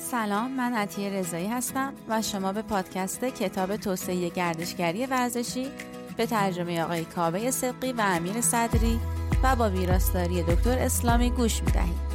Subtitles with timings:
[0.00, 5.66] سلام من عطیه رضایی هستم و شما به پادکست کتاب توسعه گردشگری ورزشی
[6.16, 9.00] به ترجمه آقای کاوه صدقی و امیر صدری
[9.42, 12.10] و با ویراستاری دکتر اسلامی گوش می‌دهید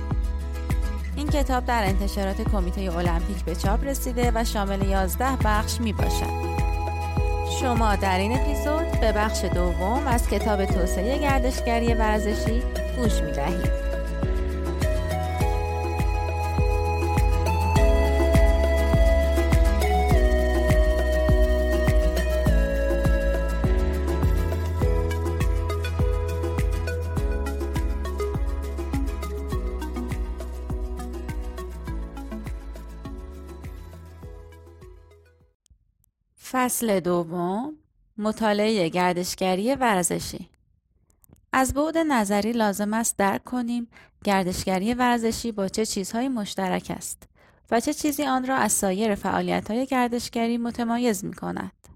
[1.16, 6.56] این کتاب در انتشارات کمیته المپیک به چاپ رسیده و شامل 11 بخش می باشد.
[7.62, 12.62] شما در این اپیزود به بخش دوم از کتاب توسعه گردشگری ورزشی
[12.98, 13.85] گوش می دهید.
[36.66, 37.74] فصل دوم
[38.18, 40.50] مطالعه گردشگری ورزشی
[41.54, 43.88] از بعد نظری لازم است درک کنیم
[44.24, 47.24] گردشگری ورزشی با چه چیزهایی مشترک است
[47.72, 51.88] و چه چیزی آن را از سایر فعالیت‌های گردشگری متمایز می کند.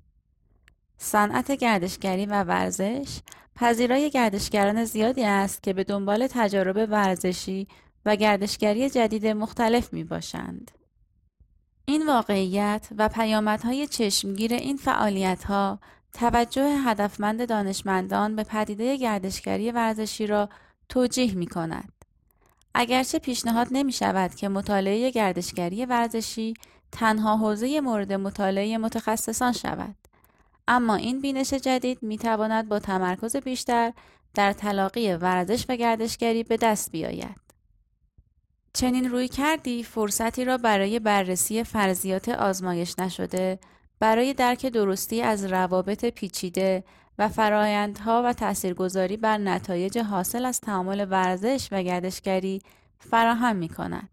[0.98, 3.20] صنعت گردشگری و ورزش
[3.56, 7.68] پذیرای گردشگران زیادی است که به دنبال تجارب ورزشی
[8.06, 10.72] و گردشگری جدید مختلف می باشند.
[11.90, 15.80] این واقعیت و پیامدهای چشمگیر این فعالیتها
[16.14, 20.50] توجه هدفمند دانشمندان به پدیده گردشگری ورزشی را
[20.90, 21.94] توجیه می کند.
[22.74, 26.54] اگرچه پیشنهاد نمی شود که مطالعه گردشگری ورزشی
[26.92, 29.96] تنها حوزه مورد مطالعه متخصصان شود.
[30.68, 33.94] اما این بینش جدید می تواند با تمرکز بیشتر
[34.34, 37.49] در تلاقی ورزش و گردشگری به دست بیاید.
[38.80, 43.60] چنین روی کردی فرصتی را برای بررسی فرضیات آزمایش نشده،
[44.00, 46.84] برای درک درستی از روابط پیچیده
[47.18, 52.62] و فرایندها و تاثیرگذاری بر نتایج حاصل از تعامل ورزش و گردشگری
[53.00, 54.10] فراهم می کند.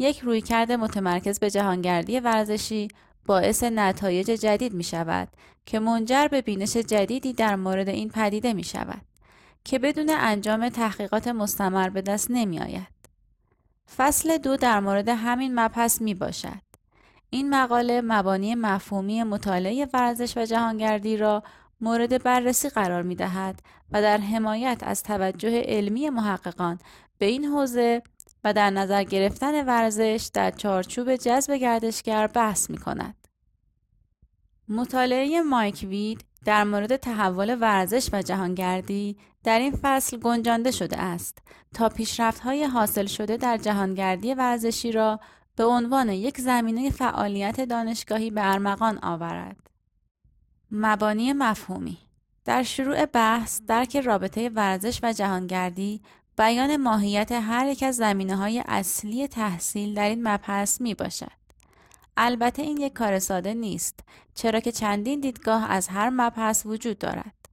[0.00, 2.88] یک رویکرد متمرکز به جهانگردی ورزشی
[3.26, 5.28] باعث نتایج جدید می شود
[5.66, 9.02] که منجر به بینش جدیدی در مورد این پدیده می شود
[9.64, 12.93] که بدون انجام تحقیقات مستمر به دست نمی آید.
[13.96, 16.60] فصل دو در مورد همین مبحث می باشد.
[17.30, 21.42] این مقاله مبانی مفهومی مطالعه ورزش و جهانگردی را
[21.80, 23.60] مورد بررسی قرار می دهد
[23.92, 26.78] و در حمایت از توجه علمی محققان
[27.18, 28.02] به این حوزه
[28.44, 33.14] و در نظر گرفتن ورزش در چارچوب جذب گردشگر بحث می کند.
[34.68, 41.38] مطالعه مایک وید در مورد تحول ورزش و جهانگردی در این فصل گنجانده شده است
[41.74, 41.90] تا
[42.42, 45.20] های حاصل شده در جهانگردی ورزشی را
[45.56, 49.56] به عنوان یک زمینه فعالیت دانشگاهی به ارمغان آورد.
[50.70, 51.98] مبانی مفهومی
[52.44, 56.02] در شروع بحث درک رابطه ورزش و جهانگردی
[56.38, 61.44] بیان ماهیت هر یک از زمینه های اصلی تحصیل در این مبحث می باشد.
[62.16, 64.00] البته این یک کار ساده نیست
[64.34, 67.43] چرا که چندین دیدگاه از هر مبحث وجود دارد.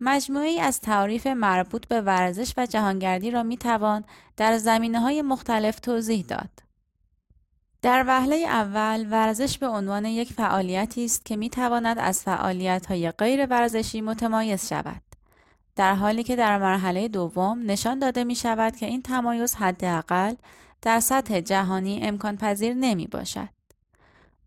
[0.00, 4.04] مجموعی از تعریف مربوط به ورزش و جهانگردی را می توان
[4.36, 6.50] در زمینه های مختلف توضیح داد.
[7.82, 13.10] در وهله اول ورزش به عنوان یک فعالیتی است که می تواند از فعالیت های
[13.10, 15.02] غیر ورزشی متمایز شود.
[15.76, 20.34] در حالی که در مرحله دوم نشان داده می شود که این تمایز حداقل
[20.82, 23.55] در سطح جهانی امکان پذیر نمی باشد.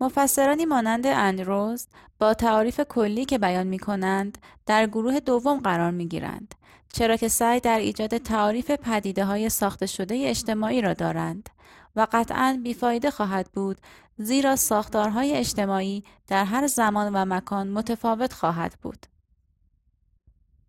[0.02, 1.88] مفسرانی مانند اندروز
[2.20, 6.56] با تعاریف کلی که بیان می کنند در گروه دوم قرار می گیرند
[6.94, 11.50] چرا که سعی در ایجاد تعاریف پدیده های ساخته شده اجتماعی را دارند
[11.96, 13.78] و قطعا بیفایده خواهد بود
[14.18, 19.06] زیرا ساختارهای اجتماعی در هر زمان و مکان متفاوت خواهد بود.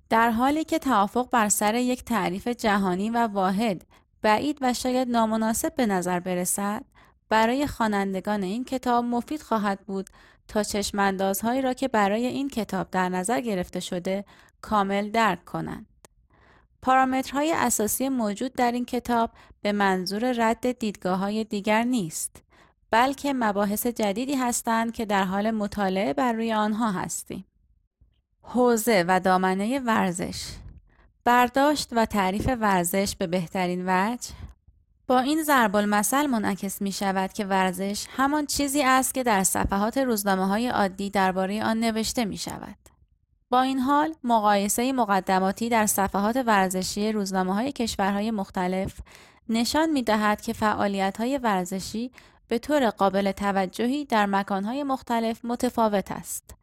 [0.09, 3.85] در حالی که توافق بر سر یک تعریف جهانی و واحد
[4.23, 6.85] بعید و شاید نامناسب به نظر برسد
[7.31, 10.11] برای خوانندگان این کتاب مفید خواهد بود
[10.49, 14.25] تا چشماندازهایی را که برای این کتاب در نظر گرفته شده
[14.61, 15.87] کامل درک کنند.
[16.83, 19.31] پارامترهای اساسی موجود در این کتاب
[19.63, 22.43] به منظور رد دیدگاه های دیگر نیست
[22.91, 27.45] بلکه مباحث جدیدی هستند که در حال مطالعه بر روی آنها هستیم.
[28.43, 30.45] حوزه و دامنه ورزش
[31.25, 34.31] برداشت و تعریف ورزش به بهترین وجه
[35.11, 39.99] با این ضرب المثل منعکس می شود که ورزش همان چیزی است که در صفحات
[39.99, 42.77] روزنامه های عادی درباره آن نوشته می شود.
[43.49, 49.01] با این حال مقایسه مقدماتی در صفحات ورزشی روزنامه های کشورهای مختلف
[49.49, 52.11] نشان می دهد که فعالیت های ورزشی
[52.49, 56.55] به طور قابل توجهی در مکانهای مختلف متفاوت است.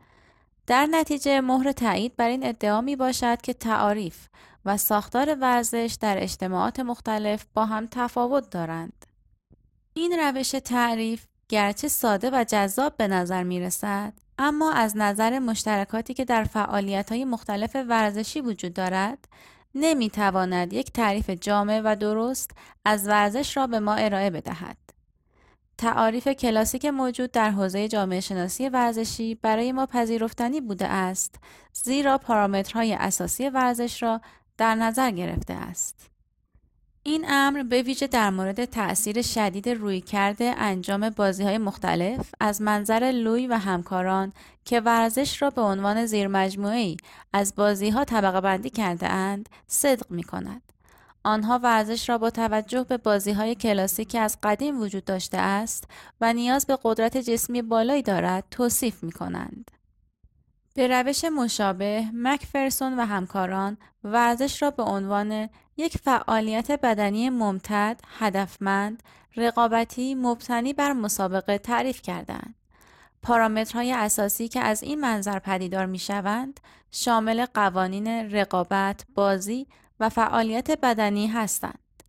[0.68, 4.28] در نتیجه مهر تایید بر این ادعا می باشد که تعاریف
[4.68, 9.06] و ساختار ورزش در اجتماعات مختلف با هم تفاوت دارند.
[9.94, 16.14] این روش تعریف گرچه ساده و جذاب به نظر می رسد اما از نظر مشترکاتی
[16.14, 19.28] که در فعالیت های مختلف ورزشی وجود دارد
[19.76, 22.52] نمی تواند یک تعریف جامع و درست
[22.86, 24.78] از ورزش را به ما ارائه بدهد.
[25.78, 31.36] تعاریف کلاسیک موجود در حوزه جامعه شناسی ورزشی برای ما پذیرفتنی بوده است
[31.74, 34.22] زیرا پارامترهای اساسی ورزش را
[34.58, 36.10] در نظر گرفته است.
[37.04, 42.62] این امر به ویژه در مورد تأثیر شدید روی کرده انجام بازی های مختلف از
[42.62, 44.34] منظر لوی و همکاران
[44.66, 46.98] که ورزش را به عنوان زیر مجموعی
[47.34, 50.62] از بازی ها طبقه بندی کرده اند صدق می کند.
[51.24, 55.84] آنها ورزش را با توجه به بازی های کلاسی که از قدیم وجود داشته است
[56.22, 59.72] و نیاز به قدرت جسمی بالایی دارد توصیف می کنند.
[60.78, 69.04] به روش مشابه مکفرسون و همکاران ورزش را به عنوان یک فعالیت بدنی ممتد، هدفمند،
[69.36, 72.56] رقابتی مبتنی بر مسابقه تعریف کردند.
[73.22, 76.60] پارامترهای اساسی که از این منظر پدیدار می شوند
[76.92, 79.68] شامل قوانین رقابت، بازی
[80.00, 82.04] و فعالیت بدنی هستند.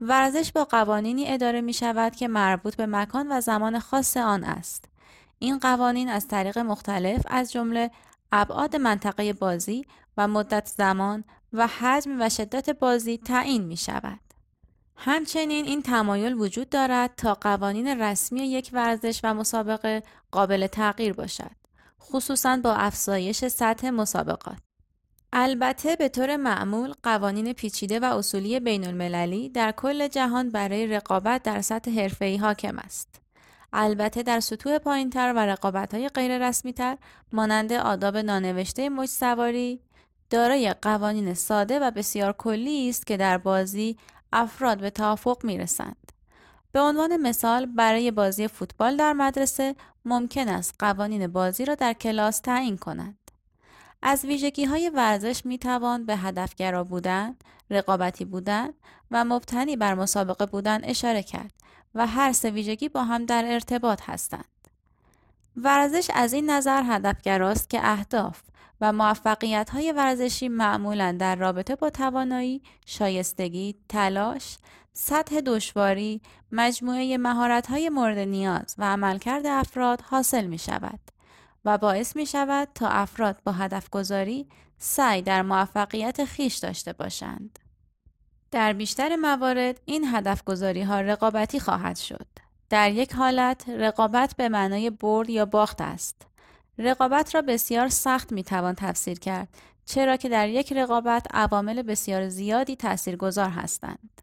[0.00, 4.91] ورزش با قوانینی اداره می شود که مربوط به مکان و زمان خاص آن است.
[5.42, 7.90] این قوانین از طریق مختلف از جمله
[8.32, 9.84] ابعاد منطقه بازی
[10.16, 14.20] و مدت زمان و حجم و شدت بازی تعیین می شود.
[14.96, 21.56] همچنین این تمایل وجود دارد تا قوانین رسمی یک ورزش و مسابقه قابل تغییر باشد
[22.00, 24.58] خصوصا با افزایش سطح مسابقات
[25.32, 31.42] البته به طور معمول قوانین پیچیده و اصولی بین المللی در کل جهان برای رقابت
[31.42, 33.21] در سطح حرفه‌ای حاکم است.
[33.72, 36.98] البته در سطوح پایینتر و رقابت‌های غیر تر
[37.32, 39.80] مانند آداب نانوشته موج سواری
[40.30, 43.96] دارای قوانین ساده و بسیار کلی است که در بازی
[44.32, 46.12] افراد به توافق می‌رسند.
[46.72, 52.40] به عنوان مثال برای بازی فوتبال در مدرسه ممکن است قوانین بازی را در کلاس
[52.40, 53.18] تعیین کنند.
[54.02, 57.36] از ویژگی های ورزش می توان به هدفگرا بودن،
[57.72, 58.68] رقابتی بودن
[59.10, 61.52] و مبتنی بر مسابقه بودن اشاره کرد
[61.94, 64.44] و هر سه ویژگی با هم در ارتباط هستند.
[65.56, 68.42] ورزش از این نظر هدفگراست که اهداف
[68.80, 74.58] و موفقیت های ورزشی معمولا در رابطه با توانایی، شایستگی، تلاش،
[74.92, 76.20] سطح دشواری،
[76.52, 81.00] مجموعه مهارت های مورد نیاز و عملکرد افراد حاصل می شود
[81.64, 84.48] و باعث می شود تا افراد با هدف گذاری
[84.78, 87.58] سعی در موفقیت خیش داشته باشند.
[88.52, 92.26] در بیشتر موارد این هدف گذاری ها رقابتی خواهد شد.
[92.70, 96.26] در یک حالت رقابت به معنای برد یا باخت است.
[96.78, 99.48] رقابت را بسیار سخت می توان تفسیر کرد
[99.84, 104.22] چرا که در یک رقابت عوامل بسیار زیادی تاثیرگذار هستند.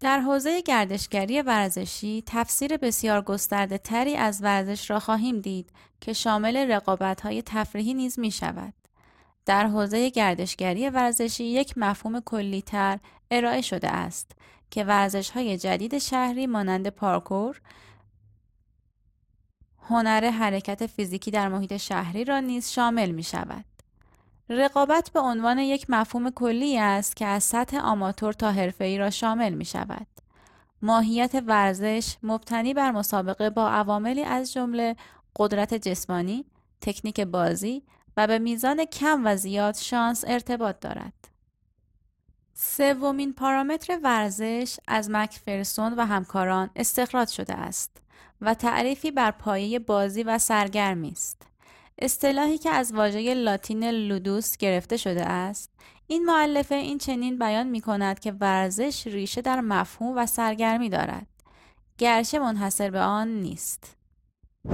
[0.00, 5.70] در حوزه گردشگری ورزشی تفسیر بسیار گسترده تری از ورزش را خواهیم دید
[6.00, 8.74] که شامل رقابت های تفریحی نیز می شود.
[9.46, 12.98] در حوزه گردشگری ورزشی یک مفهوم کلی تر
[13.30, 14.32] ارائه شده است
[14.70, 17.60] که ورزش های جدید شهری مانند پارکور،
[19.82, 23.64] هنر حرکت فیزیکی در محیط شهری را نیز شامل می شود.
[24.48, 29.54] رقابت به عنوان یک مفهوم کلی است که از سطح آماتور تا حرفه‌ای را شامل
[29.54, 30.06] می شود.
[30.82, 34.96] ماهیت ورزش مبتنی بر مسابقه با عواملی از جمله
[35.36, 36.44] قدرت جسمانی،
[36.80, 37.82] تکنیک بازی
[38.16, 41.35] و به میزان کم و زیاد شانس ارتباط دارد.
[42.58, 47.96] سومین پارامتر ورزش از مکفرسون و همکاران استخراج شده است
[48.40, 51.42] و تعریفی بر پایه بازی و سرگرمی است.
[51.98, 55.70] اصطلاحی که از واژه لاتین لودوس گرفته شده است
[56.06, 61.26] این معلفه این چنین بیان می کند که ورزش ریشه در مفهوم و سرگرمی دارد
[61.98, 63.96] گرچه منحصر به آن نیست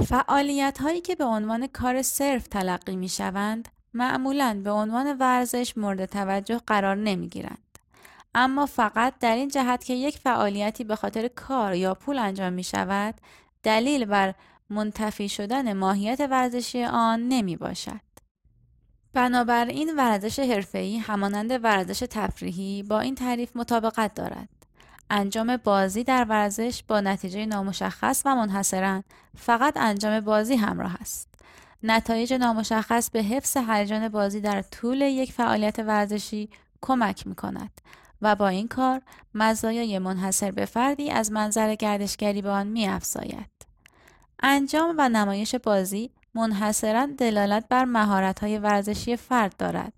[0.08, 6.04] فعالیت هایی که به عنوان کار صرف تلقی می شوند معمولا به عنوان ورزش مورد
[6.04, 7.71] توجه قرار نمی گیرند.
[8.34, 12.64] اما فقط در این جهت که یک فعالیتی به خاطر کار یا پول انجام می
[12.64, 13.14] شود
[13.62, 14.34] دلیل بر
[14.70, 18.00] منتفی شدن ماهیت ورزشی آن نمی باشد.
[19.12, 24.48] بنابراین ورزش حرفه‌ای همانند ورزش تفریحی با این تعریف مطابقت دارد.
[25.10, 29.02] انجام بازی در ورزش با نتیجه نامشخص و منحصرا
[29.36, 31.28] فقط انجام بازی همراه است.
[31.82, 37.80] نتایج نامشخص به حفظ هیجان بازی در طول یک فعالیت ورزشی کمک می کند
[38.22, 39.02] و با این کار
[39.34, 43.66] مزایای منحصر به فردی از منظر گردشگری به آن می افزاید.
[44.42, 49.92] انجام و نمایش بازی منحصرا دلالت بر مهارت‌های ورزشی فرد دارد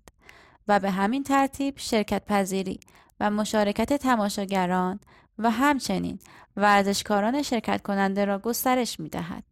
[0.67, 2.79] و به همین ترتیب شرکت پذیری
[3.19, 4.99] و مشارکت تماشاگران
[5.37, 6.19] و همچنین
[6.57, 9.43] ورزشکاران شرکت کننده را گسترش می دهد.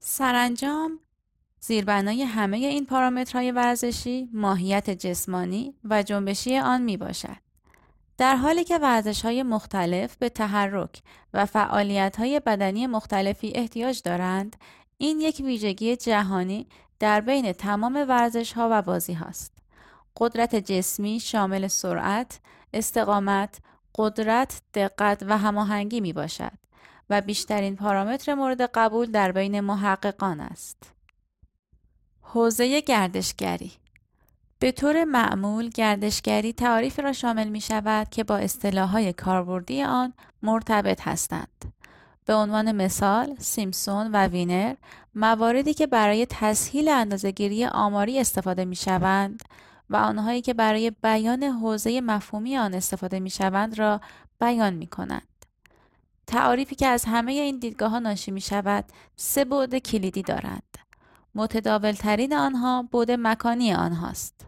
[0.00, 0.98] سرانجام
[1.60, 7.45] زیربنای همه این پارامترهای ورزشی ماهیت جسمانی و جنبشی آن می باشد.
[8.18, 11.02] در حالی که ورزش های مختلف به تحرک
[11.34, 14.56] و فعالیت های بدنی مختلفی احتیاج دارند،
[14.98, 16.66] این یک ویژگی جهانی
[16.98, 19.52] در بین تمام ورزش ها و بازی هاست.
[20.16, 22.40] قدرت جسمی شامل سرعت،
[22.74, 23.58] استقامت،
[23.94, 26.52] قدرت، دقت و هماهنگی می باشد
[27.10, 30.92] و بیشترین پارامتر مورد قبول در بین محققان است.
[32.20, 33.72] حوزه گردشگری
[34.58, 41.00] به طور معمول گردشگری تعریفی را شامل می شود که با های کاربردی آن مرتبط
[41.00, 41.72] هستند.
[42.26, 44.74] به عنوان مثال سیمسون و وینر
[45.14, 49.42] مواردی که برای تسهیل اندازهگیری آماری استفاده می شوند
[49.90, 54.00] و آنهایی که برای بیان حوزه مفهومی آن استفاده می شوند را
[54.40, 55.28] بیان می کنند.
[56.26, 58.84] تعریفی که از همه این دیدگاه ها ناشی می شود
[59.16, 60.85] سه بعد کلیدی دارند.
[61.36, 64.46] متداول ترین آنها بود مکانی آنهاست.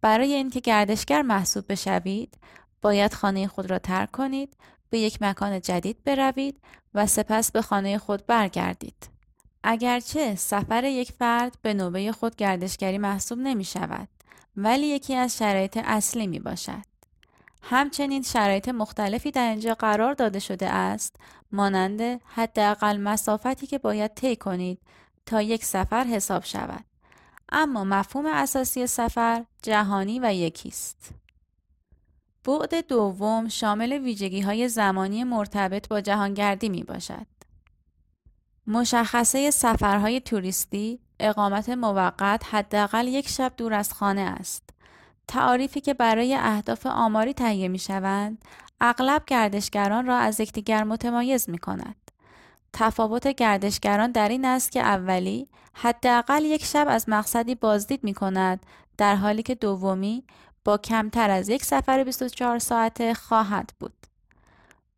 [0.00, 2.38] برای اینکه گردشگر محسوب بشوید،
[2.82, 4.56] باید خانه خود را ترک کنید،
[4.90, 6.60] به یک مکان جدید بروید
[6.94, 9.08] و سپس به خانه خود برگردید.
[9.64, 14.08] اگرچه سفر یک فرد به نوبه خود گردشگری محسوب نمی شود،
[14.56, 16.84] ولی یکی از شرایط اصلی می باشد.
[17.62, 21.16] همچنین شرایط مختلفی در اینجا قرار داده شده است
[21.52, 24.80] مانند حداقل مسافتی که باید طی کنید
[25.26, 26.84] تا یک سفر حساب شود
[27.48, 31.14] اما مفهوم اساسی سفر جهانی و یکی است
[32.44, 37.26] بعد دوم شامل ویژگی های زمانی مرتبط با جهانگردی می باشد.
[38.66, 44.70] مشخصه سفرهای توریستی اقامت موقت حداقل یک شب دور از خانه است.
[45.28, 48.44] تعاریفی که برای اهداف آماری تهیه می شوند،
[48.80, 52.03] اغلب گردشگران را از یکدیگر متمایز می کند.
[52.74, 58.66] تفاوت گردشگران در این است که اولی حداقل یک شب از مقصدی بازدید می کند
[58.98, 60.24] در حالی که دومی
[60.64, 63.92] با کمتر از یک سفر 24 ساعته خواهد بود.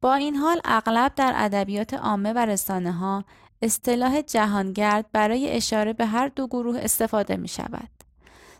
[0.01, 3.25] با این حال اغلب در ادبیات عامه و رسانه ها
[3.63, 7.91] اصطلاح جهانگرد برای اشاره به هر دو گروه استفاده می شود.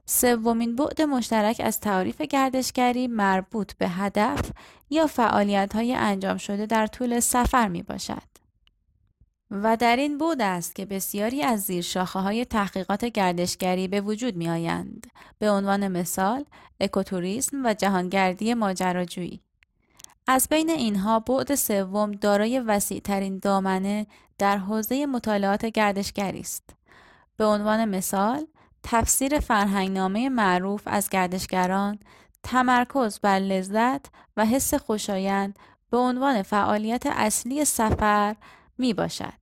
[0.07, 4.41] سومین بعد مشترک از تعریف گردشگری مربوط به هدف
[4.91, 8.36] یا فعالیت های انجام شده در طول سفر می باشد.
[9.51, 14.37] و در این بود است که بسیاری از زیر شاخه های تحقیقات گردشگری به وجود
[14.37, 15.07] می آیند.
[15.39, 16.45] به عنوان مثال،
[16.81, 19.41] اکوتوریسم و جهانگردی ماجراجویی.
[20.27, 24.07] از بین اینها بعد سوم دارای وسیع ترین دامنه
[24.39, 26.71] در حوزه مطالعات گردشگری است.
[27.37, 28.47] به عنوان مثال،
[28.83, 31.99] تفسیر فرهنگنامه معروف از گردشگران،
[32.43, 35.59] تمرکز بر لذت و حس خوشایند
[35.91, 38.37] به عنوان فعالیت اصلی سفر
[38.79, 39.33] می باشد.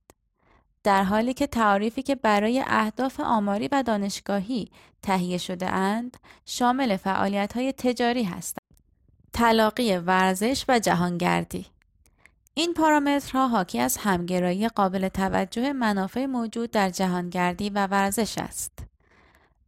[0.83, 7.53] در حالی که تعریفی که برای اهداف آماری و دانشگاهی تهیه شده اند شامل فعالیت
[7.53, 8.61] های تجاری هستند.
[9.33, 11.65] تلاقی ورزش و جهانگردی
[12.53, 18.79] این پارامترها حاکی از همگرایی قابل توجه منافع موجود در جهانگردی و ورزش است.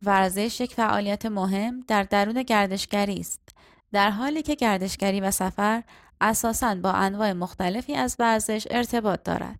[0.03, 3.49] ورزش یک فعالیت مهم در درون گردشگری است
[3.91, 5.83] در حالی که گردشگری و سفر
[6.21, 9.59] اساساً با انواع مختلفی از ورزش ارتباط دارد.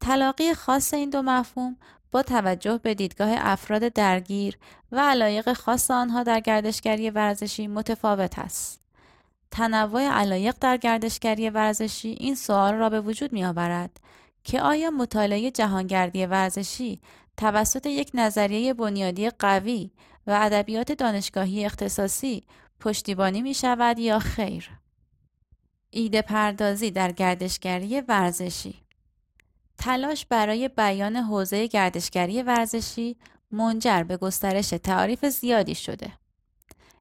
[0.00, 1.76] تلاقی خاص این دو مفهوم
[2.12, 4.58] با توجه به دیدگاه افراد درگیر
[4.92, 8.80] و علایق خاص آنها در گردشگری ورزشی متفاوت است.
[9.50, 14.00] تنوع علایق در گردشگری ورزشی این سوال را به وجود می آورد
[14.44, 17.00] که آیا مطالعه جهانگردی ورزشی
[17.36, 19.90] توسط یک نظریه بنیادی قوی
[20.26, 22.44] و ادبیات دانشگاهی اختصاصی
[22.80, 24.70] پشتیبانی می شود یا خیر؟
[25.96, 28.74] ایده پردازی در گردشگری ورزشی
[29.78, 33.16] تلاش برای بیان حوزه گردشگری ورزشی
[33.50, 36.12] منجر به گسترش تعریف زیادی شده.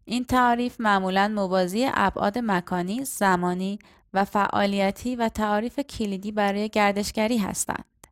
[0.05, 3.79] این تعریف معمولا موازی ابعاد مکانی، زمانی
[4.13, 8.07] و فعالیتی و تعریف کلیدی برای گردشگری هستند.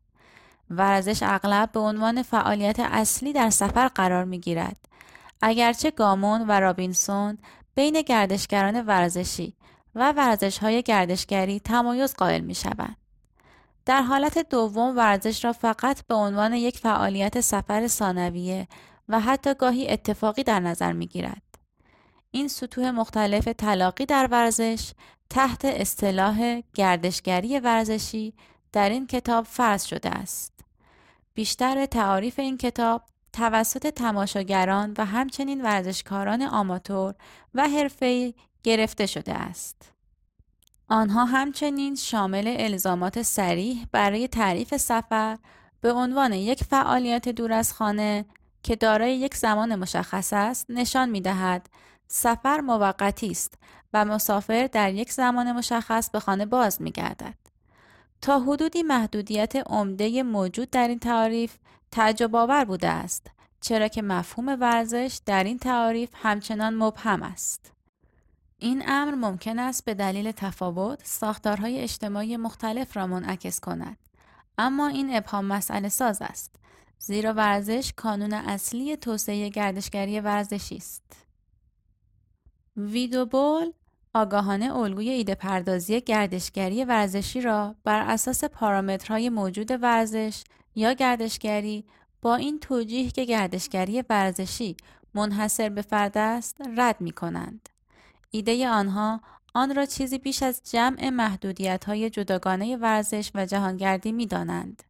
[0.70, 4.88] ورزش اغلب به عنوان فعالیت اصلی در سفر قرار می گیرد.
[5.42, 7.38] اگرچه گامون و رابینسون
[7.74, 9.54] بین گردشگران ورزشی
[9.94, 12.96] و ورزش های گردشگری تمایز قائل می شوند.
[13.86, 18.68] در حالت دوم ورزش را فقط به عنوان یک فعالیت سفر ثانویه
[19.08, 21.42] و حتی گاهی اتفاقی در نظر می گیرد.
[22.30, 24.92] این سطوح مختلف تلاقی در ورزش
[25.30, 28.34] تحت اصطلاح گردشگری ورزشی
[28.72, 30.52] در این کتاب فرض شده است.
[31.34, 37.14] بیشتر تعاریف این کتاب توسط تماشاگران و همچنین ورزشکاران آماتور
[37.54, 39.92] و حرفه‌ای گرفته شده است.
[40.88, 45.38] آنها همچنین شامل الزامات سریح برای تعریف سفر
[45.80, 48.24] به عنوان یک فعالیت دور از خانه
[48.62, 51.70] که دارای یک زمان مشخص است نشان می دهد
[52.08, 53.54] سفر موقتی است
[53.92, 57.34] و مسافر در یک زمان مشخص به خانه باز می گردد.
[58.20, 61.56] تا حدودی محدودیت عمده موجود در این تعاریف
[61.90, 67.71] تعجب آور بوده است چرا که مفهوم ورزش در این تعاریف همچنان مبهم است.
[68.62, 73.96] این امر ممکن است به دلیل تفاوت ساختارهای اجتماعی مختلف را منعکس کند.
[74.58, 76.54] اما این ابهام مسئله ساز است.
[76.98, 81.26] زیرا ورزش کانون اصلی توسعه گردشگری ورزشی است.
[82.76, 83.72] ویدوبول
[84.14, 91.84] آگاهانه الگوی ایده پردازی گردشگری ورزشی را بر اساس پارامترهای موجود ورزش یا گردشگری
[92.22, 94.76] با این توجیه که گردشگری ورزشی
[95.14, 97.68] منحصر به فرد است رد می کنند.
[98.34, 99.20] ایده آنها
[99.54, 104.82] آن را چیزی بیش از جمع محدودیت های جداگانه ورزش و جهانگردی می دانند.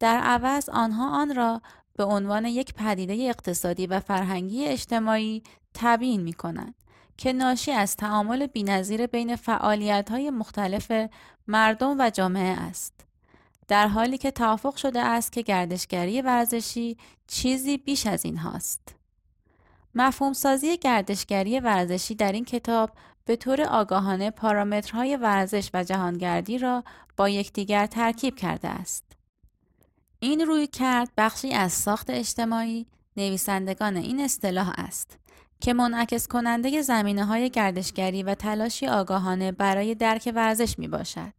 [0.00, 1.62] در عوض آنها آن را
[1.96, 5.42] به عنوان یک پدیده اقتصادی و فرهنگی اجتماعی
[5.74, 6.74] تبیین می کنند
[7.16, 10.92] که ناشی از تعامل بینظیر بین فعالیت های مختلف
[11.46, 12.94] مردم و جامعه است.
[13.68, 18.94] در حالی که توافق شده است که گردشگری ورزشی چیزی بیش از این هاست.
[19.94, 22.90] مفهوم سازی گردشگری ورزشی در این کتاب
[23.24, 26.84] به طور آگاهانه پارامترهای ورزش و جهانگردی را
[27.16, 29.04] با یکدیگر ترکیب کرده است.
[30.20, 32.86] این روی کرد بخشی از ساخت اجتماعی
[33.16, 35.18] نویسندگان این اصطلاح است
[35.60, 41.32] که منعکس کننده زمینه های گردشگری و تلاشی آگاهانه برای درک ورزش می باشد.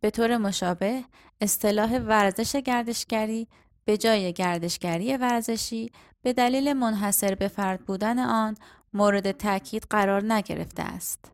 [0.00, 1.04] به طور مشابه
[1.40, 3.48] اصطلاح ورزش گردشگری
[3.84, 8.56] به جای گردشگری ورزشی به دلیل منحصر به فرد بودن آن
[8.92, 11.32] مورد تاکید قرار نگرفته است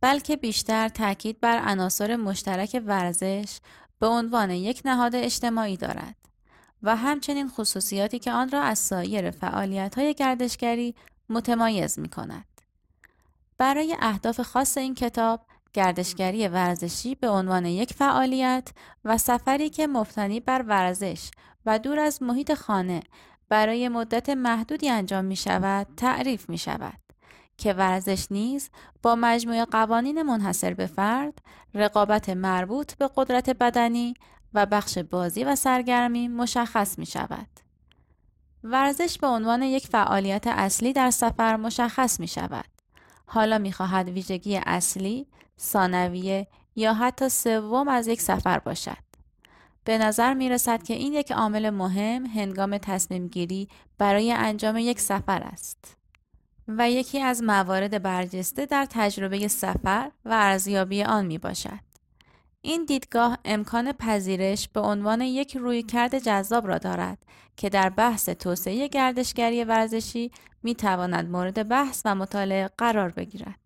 [0.00, 3.58] بلکه بیشتر تاکید بر عناصر مشترک ورزش
[3.98, 6.16] به عنوان یک نهاد اجتماعی دارد
[6.82, 10.94] و همچنین خصوصیاتی که آن را از سایر فعالیت های گردشگری
[11.28, 12.44] متمایز می کند.
[13.58, 15.40] برای اهداف خاص این کتاب
[15.72, 18.68] گردشگری ورزشی به عنوان یک فعالیت
[19.04, 21.30] و سفری که مفتنی بر ورزش
[21.66, 23.02] و دور از محیط خانه
[23.48, 26.98] برای مدت محدودی انجام می شود تعریف می شود
[27.58, 28.70] که ورزش نیز
[29.02, 31.38] با مجموعه قوانین منحصر به فرد
[31.74, 34.14] رقابت مربوط به قدرت بدنی
[34.54, 37.48] و بخش بازی و سرگرمی مشخص می شود.
[38.64, 42.64] ورزش به عنوان یک فعالیت اصلی در سفر مشخص می شود.
[43.26, 45.26] حالا می خواهد ویژگی اصلی،
[45.60, 49.03] ثانویه یا حتی سوم از یک سفر باشد.
[49.84, 53.68] به نظر می رسد که این یک عامل مهم هنگام تصمیم گیری
[53.98, 55.96] برای انجام یک سفر است.
[56.68, 61.94] و یکی از موارد برجسته در تجربه سفر و ارزیابی آن می باشد.
[62.62, 67.18] این دیدگاه امکان پذیرش به عنوان یک رویکرد جذاب را دارد
[67.56, 70.30] که در بحث توسعه گردشگری ورزشی
[70.62, 73.63] می تواند مورد بحث و مطالعه قرار بگیرد.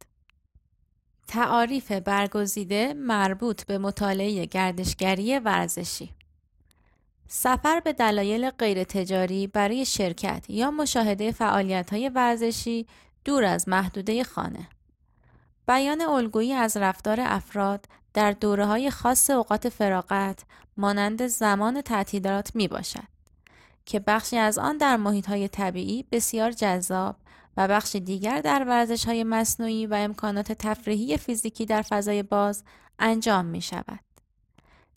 [1.29, 6.11] تعاریف برگزیده مربوط به مطالعه گردشگری ورزشی.
[7.29, 12.87] سفر به دلایل غیر تجاری برای شرکت یا مشاهده فعالیت های ورزشی
[13.25, 14.69] دور از محدوده خانه.
[15.67, 20.43] بیان الگویی از رفتار افراد در دوره های خاص اوقات فراغت
[20.77, 23.09] مانند زمان تعطیلات می باشد
[23.87, 27.17] که بخشی از آن در محیط های طبیعی بسیار جذاب
[27.59, 32.65] و بخش دیگر در ورزش های مصنوعی و امکانات تفریحی فیزیکی در فضای باز
[32.99, 34.01] انجام می شود.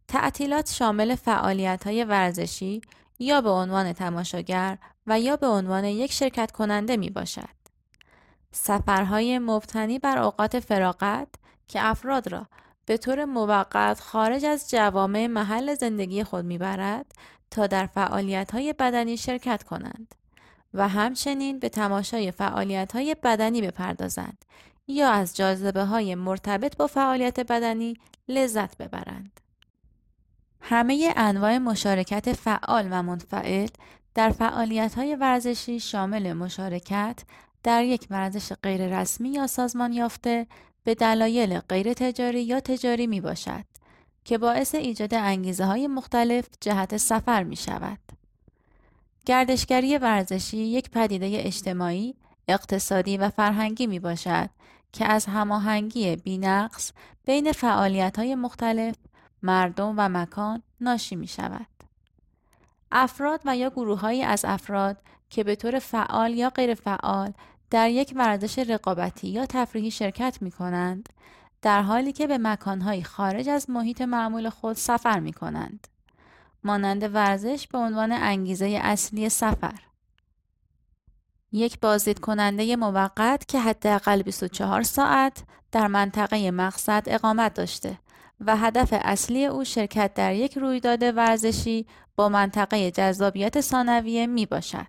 [0.08, 2.82] تعطیلات شامل فعالیت های ورزشی
[3.19, 7.62] یا به عنوان تماشاگر و یا به عنوان یک شرکت کننده می باشد.
[8.52, 11.28] سفرهای مبتنی بر اوقات فراغت
[11.67, 12.47] که افراد را
[12.86, 17.06] به طور موقت خارج از جوامع محل زندگی خود می‌برد
[17.52, 20.15] تا در فعالیت های بدنی شرکت کنند.
[20.74, 24.46] و همچنین به تماشای فعالیت های بدنی بپردازند
[24.88, 29.40] یا از جاذبه های مرتبط با فعالیت بدنی لذت ببرند.
[30.62, 33.68] همه انواع مشارکت فعال و منفعل
[34.16, 37.24] در فعالیت های ورزشی شامل مشارکت
[37.64, 40.48] در یک ورزش غیررسمی یا سازمان یافته
[40.84, 43.66] به دلایل غیر تجاری یا تجاری می باشد
[44.26, 48.00] که باعث ایجاد انگیزه های مختلف جهت سفر می شود.
[49.26, 52.16] گردشگری ورزشی یک پدیده اجتماعی،
[52.48, 54.50] اقتصادی و فرهنگی می باشد
[54.94, 56.92] که از هماهنگی بینقص
[57.26, 57.54] بین
[58.18, 58.96] های مختلف،
[59.44, 61.68] مردم و مکان ناشی می شود.
[62.92, 64.98] افراد و یا گروههایی از افراد
[65.30, 67.34] که به طور فعال یا غیر فعال
[67.70, 71.10] در یک ورزش رقابتی یا تفریحی شرکت می کنند،
[71.62, 75.88] در حالی که به مکانهایی خارج از محیط معمول خود سفر می کنند.
[76.63, 79.80] مانند ورزش به عنوان انگیزه اصلی سفر.
[81.52, 87.97] یک بازدید کننده موقت که حداقل 24 ساعت در منطقه مقصد اقامت داشته
[88.39, 94.88] و هدف اصلی او شرکت در یک رویداد ورزشی با منطقه جذابیت ثانویه می باشد.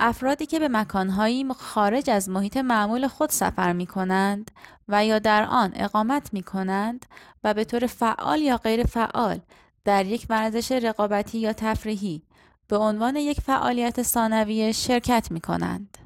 [0.00, 4.50] افرادی که به مکانهایی خارج از محیط معمول خود سفر می کنند
[4.88, 7.06] و یا در آن اقامت می کنند
[7.44, 9.40] و به طور فعال یا غیر فعال
[9.88, 12.22] در یک ورزش رقابتی یا تفریحی
[12.68, 15.98] به عنوان یک فعالیت ثانویه شرکت می کنند.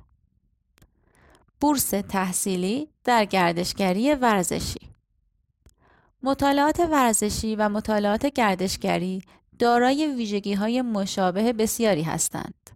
[1.61, 4.81] بورس تحصیلی در گردشگری ورزشی
[6.23, 9.23] مطالعات ورزشی و مطالعات گردشگری
[9.59, 12.71] دارای ویژگی های مشابه بسیاری هستند.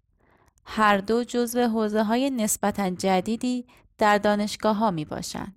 [0.65, 3.67] هر دو جزو حوزه های نسبتا جدیدی
[3.99, 5.56] در دانشگاه ها می باشند.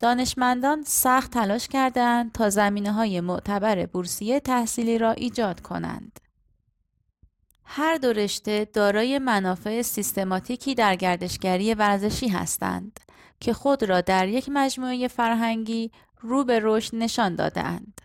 [0.00, 6.20] دانشمندان سخت تلاش کردند تا زمینه های معتبر بورسیه تحصیلی را ایجاد کنند.
[7.64, 13.00] هر دو رشته دارای منافع سیستماتیکی در گردشگری ورزشی هستند
[13.40, 18.00] که خود را در یک مجموعه فرهنگی رو به رشد نشان دادند.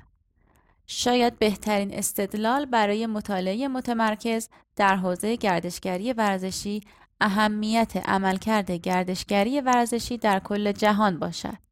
[0.88, 6.82] شاید بهترین استدلال برای مطالعه متمرکز در حوزه گردشگری ورزشی
[7.22, 11.65] اهمیت عملکرد گردشگری ورزشی در کل جهان باشد.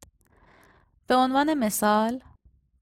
[1.06, 2.20] به عنوان مثال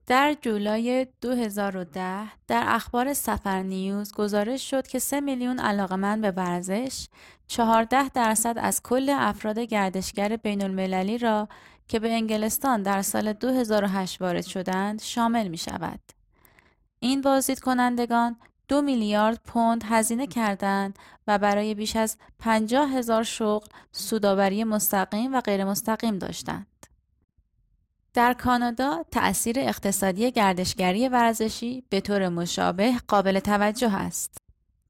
[0.06, 7.08] در جولای 2010 در اخبار سفر نیوز گزارش شد که 3 میلیون علاقمند به ورزش
[7.46, 11.48] 14 درصد از کل افراد گردشگر بین المللی را
[11.88, 16.00] که به انگلستان در سال 2008 وارد شدند شامل می شود.
[17.00, 18.37] این بازدید کنندگان
[18.68, 25.40] دو میلیارد پوند هزینه کردند و برای بیش از 50 هزار شغل سوداوری مستقیم و
[25.40, 26.71] غیر مستقیم داشتند.
[28.14, 34.38] در کانادا تأثیر اقتصادی گردشگری ورزشی به طور مشابه قابل توجه است.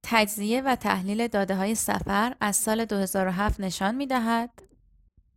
[0.02, 4.50] تجزیه و تحلیل داده های سفر از سال 2007 نشان می دهد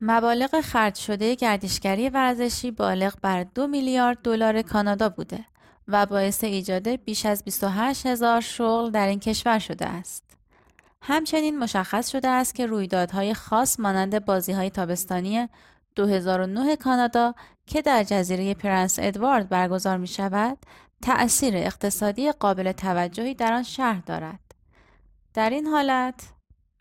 [0.01, 5.45] مبالغ خرج شده گردشگری ورزشی بالغ بر دو میلیارد دلار کانادا بوده
[5.87, 10.23] و باعث ایجاد بیش از 28 هزار شغل در این کشور شده است.
[11.01, 15.49] همچنین مشخص شده است که رویدادهای خاص مانند بازیهای تابستانی
[15.95, 20.57] 2009 کانادا که در جزیره پرنس ادوارد برگزار می شود،
[21.01, 24.39] تأثیر اقتصادی قابل توجهی در آن شهر دارد.
[25.33, 26.23] در این حالت،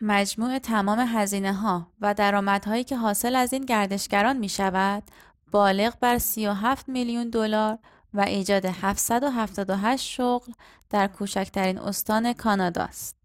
[0.01, 5.03] مجموع تمام هزینه ها و درآمدهایی که حاصل از این گردشگران می شود،
[5.51, 7.77] بالغ بر 37 میلیون دلار
[8.13, 10.51] و ایجاد 778 شغل
[10.89, 13.24] در کوچکترین استان کانادا است.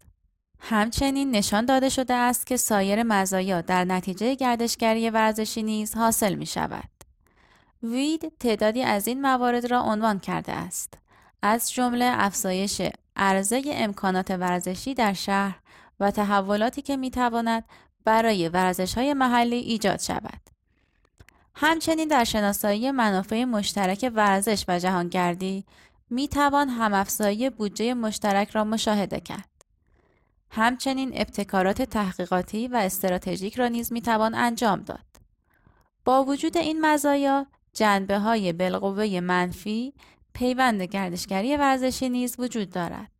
[0.63, 6.45] همچنین نشان داده شده است که سایر مزایا در نتیجه گردشگری ورزشی نیز حاصل می
[6.45, 6.89] شود.
[7.83, 10.93] وید تعدادی از این موارد را عنوان کرده است.
[11.41, 12.81] از جمله افزایش
[13.15, 15.59] عرضه امکانات ورزشی در شهر
[15.99, 17.63] و تحولاتی که می تواند
[18.05, 20.39] برای ورزش های محلی ایجاد شود.
[21.55, 25.65] همچنین در شناسایی منافع مشترک ورزش و جهانگردی
[26.09, 29.50] می توان همافزایی بودجه مشترک را مشاهده کرد.
[30.51, 35.05] همچنین ابتکارات تحقیقاتی و استراتژیک را نیز می توان انجام داد.
[36.05, 39.93] با وجود این مزایا، جنبه های بالقوه منفی
[40.33, 43.11] پیوند گردشگری ورزشی نیز وجود دارد.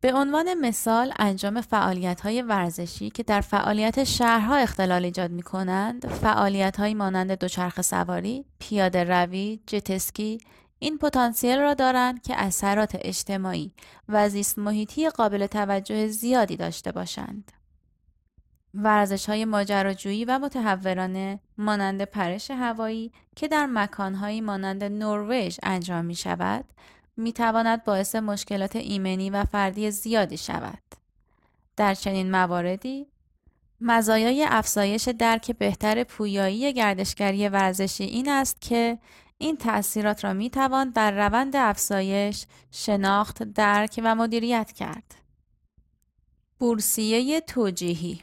[0.00, 6.06] به عنوان مثال انجام فعالیت های ورزشی که در فعالیت شهرها اختلال ایجاد می کنند،
[6.06, 10.38] فعالیت های مانند دوچرخه سواری، پیاده روی، جتسکی،
[10.86, 13.72] این پتانسیل را دارند که اثرات اجتماعی
[14.08, 17.52] و زیست محیطی قابل توجه زیادی داشته باشند.
[18.74, 26.14] ورزش های ماجراجویی و متحورانه مانند پرش هوایی که در مکانهایی مانند نروژ انجام می
[26.14, 26.64] شود
[27.16, 30.82] می تواند باعث مشکلات ایمنی و فردی زیادی شود.
[31.76, 33.06] در چنین مواردی
[33.80, 38.98] مزایای افزایش درک بهتر پویایی گردشگری ورزشی این است که
[39.38, 45.14] این تأثیرات را می توان در روند افزایش، شناخت، درک و مدیریت کرد.
[46.58, 48.22] بورسیه توجیهی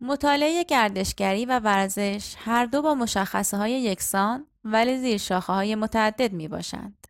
[0.00, 6.32] مطالعه گردشگری و ورزش هر دو با مشخصه های یکسان ولی زیر شاخه های متعدد
[6.32, 7.06] می باشند.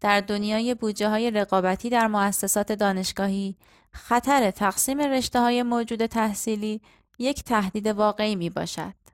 [0.00, 3.56] در دنیای بودجه های رقابتی در مؤسسات دانشگاهی
[3.92, 6.80] خطر تقسیم رشته های موجود تحصیلی
[7.18, 9.07] یک تهدید واقعی می باشد.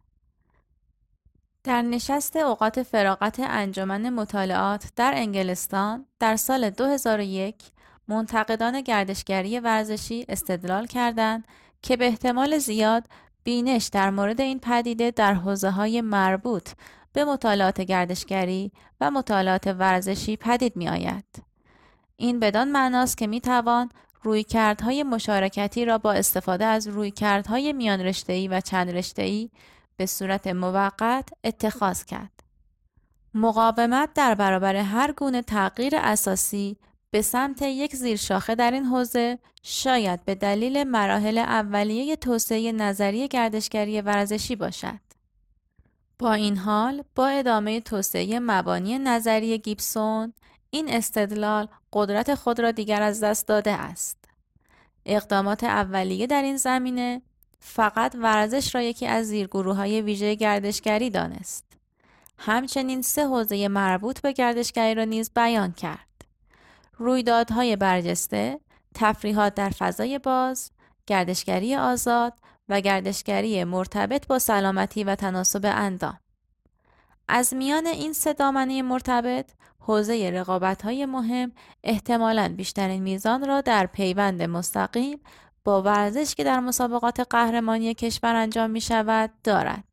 [1.65, 7.55] در نشست اوقات فراغت انجمن مطالعات در انگلستان در سال 2001
[8.09, 11.45] منتقدان گردشگری ورزشی استدلال کردند
[11.83, 13.05] که به احتمال زیاد
[13.45, 16.69] بینش در مورد این پدیده در حوزه های مربوط
[17.13, 21.43] به مطالعات گردشگری و مطالعات ورزشی پدید می آید.
[22.17, 23.91] این بدان معناست که می توان
[24.23, 29.51] رویکردهای مشارکتی را با استفاده از رویکردهای میان رشته‌ای و چند رشته‌ای
[29.97, 32.43] به صورت موقت اتخاذ کرد.
[33.35, 36.77] مقاومت در برابر هر گونه تغییر اساسی
[37.11, 44.01] به سمت یک زیرشاخه در این حوزه شاید به دلیل مراحل اولیه توسعه نظری گردشگری
[44.01, 45.01] ورزشی باشد.
[46.19, 50.33] با این حال با ادامه توسعه مبانی نظری گیبسون
[50.71, 54.25] این استدلال قدرت خود را دیگر از دست داده است.
[55.07, 57.23] اقدامات اولیه در این زمینه
[57.67, 61.65] فقط ورزش را یکی از زیرگروه های ویژه گردشگری دانست.
[62.39, 66.25] همچنین سه حوزه مربوط به گردشگری را نیز بیان کرد.
[66.99, 68.61] رویدادهای برجسته،
[68.95, 70.71] تفریحات در فضای باز،
[71.07, 72.33] گردشگری آزاد
[72.69, 76.19] و گردشگری مرتبط با سلامتی و تناسب اندام.
[77.29, 81.53] از میان این سه دامنه مرتبط، حوزه رقابت های مهم
[81.85, 85.21] احتمالاً بیشترین میزان را در پیوند مستقیم
[85.65, 89.85] با ورزش که در مسابقات قهرمانی کشور انجام می شود دارد.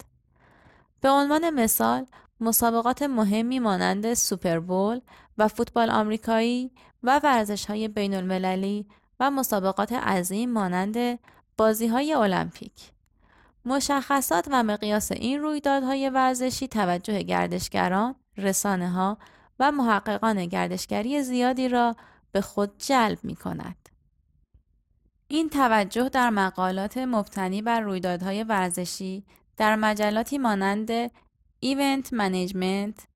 [1.02, 2.06] به عنوان مثال
[2.40, 5.02] مسابقات مهمی مانند سوپربول
[5.38, 6.72] و فوتبال آمریکایی
[7.04, 8.88] و ورزش های بین المللی
[9.20, 11.20] و مسابقات عظیم مانند
[11.58, 12.92] بازی های المپیک.
[13.66, 19.18] مشخصات و مقیاس این رویدادهای ورزشی توجه گردشگران، رسانه ها
[19.60, 21.96] و محققان گردشگری زیادی را
[22.32, 23.81] به خود جلب می کند.
[25.32, 29.24] این توجه در مقالات مبتنی بر رویدادهای ورزشی
[29.58, 31.12] در مجلاتی مانند
[31.60, 33.08] Event Management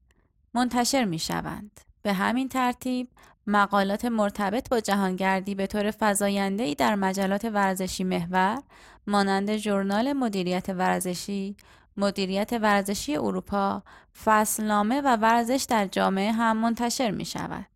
[0.54, 1.82] منتشر می شوند.
[2.02, 3.08] به همین ترتیب
[3.48, 5.92] مقالات مرتبط با جهانگردی به طور
[6.24, 8.62] ای در مجلات ورزشی محور
[9.08, 11.56] مانند ژورنال مدیریت ورزشی،
[11.98, 13.84] مدیریت ورزشی اروپا،
[14.26, 17.75] فصلنامه و ورزش در جامعه هم منتشر می شود.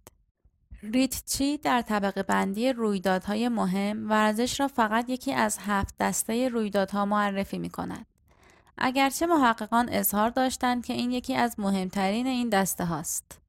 [0.83, 7.57] ریتچی در طبقه بندی رویدادهای مهم ورزش را فقط یکی از هفت دسته رویدادها معرفی
[7.57, 8.05] می کند.
[8.77, 13.39] اگرچه محققان اظهار داشتند که این یکی از مهمترین این دسته هاست.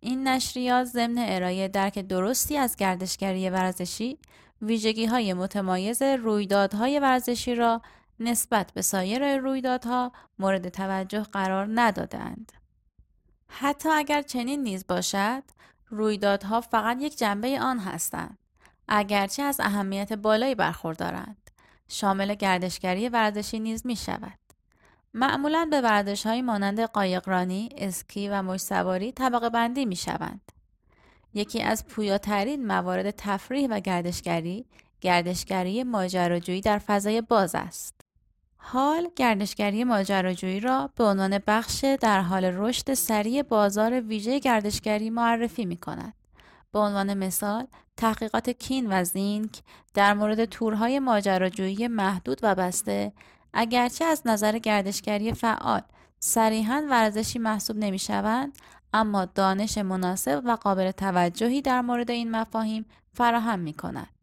[0.00, 4.18] این نشریات ضمن ارائه درک درستی از گردشگری ورزشی
[4.62, 7.82] ویژگی های متمایز رویدادهای ورزشی را
[8.20, 12.52] نسبت به سایر رویدادها مورد توجه قرار ندادند.
[13.48, 15.42] حتی اگر چنین نیز باشد،
[15.88, 18.38] رویدادها فقط یک جنبه آن هستند.
[18.88, 21.50] اگرچه از اهمیت بالایی برخوردارند.
[21.88, 24.38] شامل گردشگری ورزشی نیز می شود.
[25.14, 30.52] معمولا به ورزش های مانند قایقرانی، اسکی و مش سواری طبقه بندی می شوند.
[31.34, 34.66] یکی از پویاترین موارد تفریح و گردشگری،
[35.00, 38.03] گردشگری ماجراجویی در فضای باز است.
[38.66, 45.64] حال گردشگری ماجراجویی را به عنوان بخش در حال رشد سریع بازار ویژه گردشگری معرفی
[45.64, 46.14] می کند.
[46.72, 49.62] به عنوان مثال، تحقیقات کین و زینک
[49.94, 53.12] در مورد تورهای ماجراجویی محدود و بسته
[53.52, 55.82] اگرچه از نظر گردشگری فعال
[56.20, 58.58] صریحا ورزشی محسوب نمی شوند
[58.92, 64.13] اما دانش مناسب و قابل توجهی در مورد این مفاهیم فراهم می کند.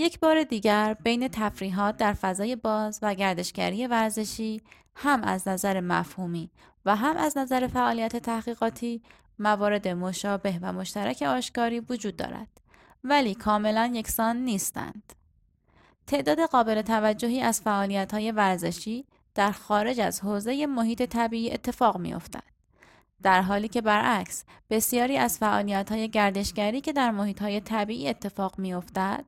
[0.00, 4.62] یک بار دیگر بین تفریحات در فضای باز و گردشگری ورزشی
[4.96, 6.50] هم از نظر مفهومی
[6.84, 9.02] و هم از نظر فعالیت تحقیقاتی
[9.38, 12.48] موارد مشابه و مشترک آشکاری وجود دارد
[13.04, 15.12] ولی کاملا یکسان نیستند.
[16.06, 22.14] تعداد قابل توجهی از فعالیت های ورزشی در خارج از حوزه محیط طبیعی اتفاق می
[22.14, 22.42] افتد.
[23.22, 28.58] در حالی که برعکس بسیاری از فعالیت های گردشگری که در محیط های طبیعی اتفاق
[28.58, 29.24] می افتد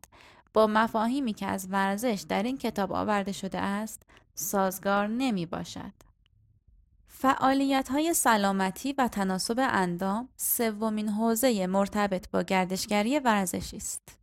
[0.54, 4.02] با مفاهیمی که از ورزش در این کتاب آورده شده است
[4.34, 5.92] سازگار نمی باشد.
[7.06, 14.18] فعالیت های سلامتی و تناسب اندام سومین حوزه مرتبط با گردشگری ورزشی است.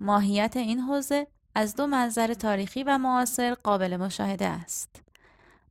[0.00, 5.02] ماهیت این حوزه از دو منظر تاریخی و معاصر قابل مشاهده است.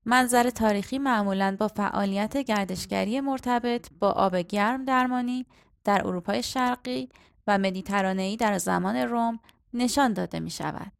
[0.05, 5.45] منظر تاریخی معمولاً با فعالیت گردشگری مرتبط با آب گرم درمانی
[5.83, 7.09] در اروپای شرقی
[7.47, 9.39] و مدیترانه‌ای در زمان روم
[9.73, 10.91] نشان داده می شود.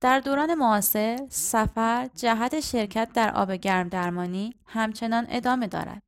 [0.00, 6.02] در دوران معاصر سفر جهت شرکت در آب گرم درمانی همچنان ادامه دارد.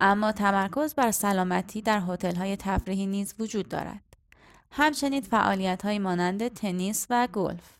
[0.00, 2.00] اما تمرکز بر سلامتی در
[2.36, 4.02] های تفریحی نیز وجود دارد.
[4.70, 7.78] همچنین فعالیت های مانند تنیس و گلف.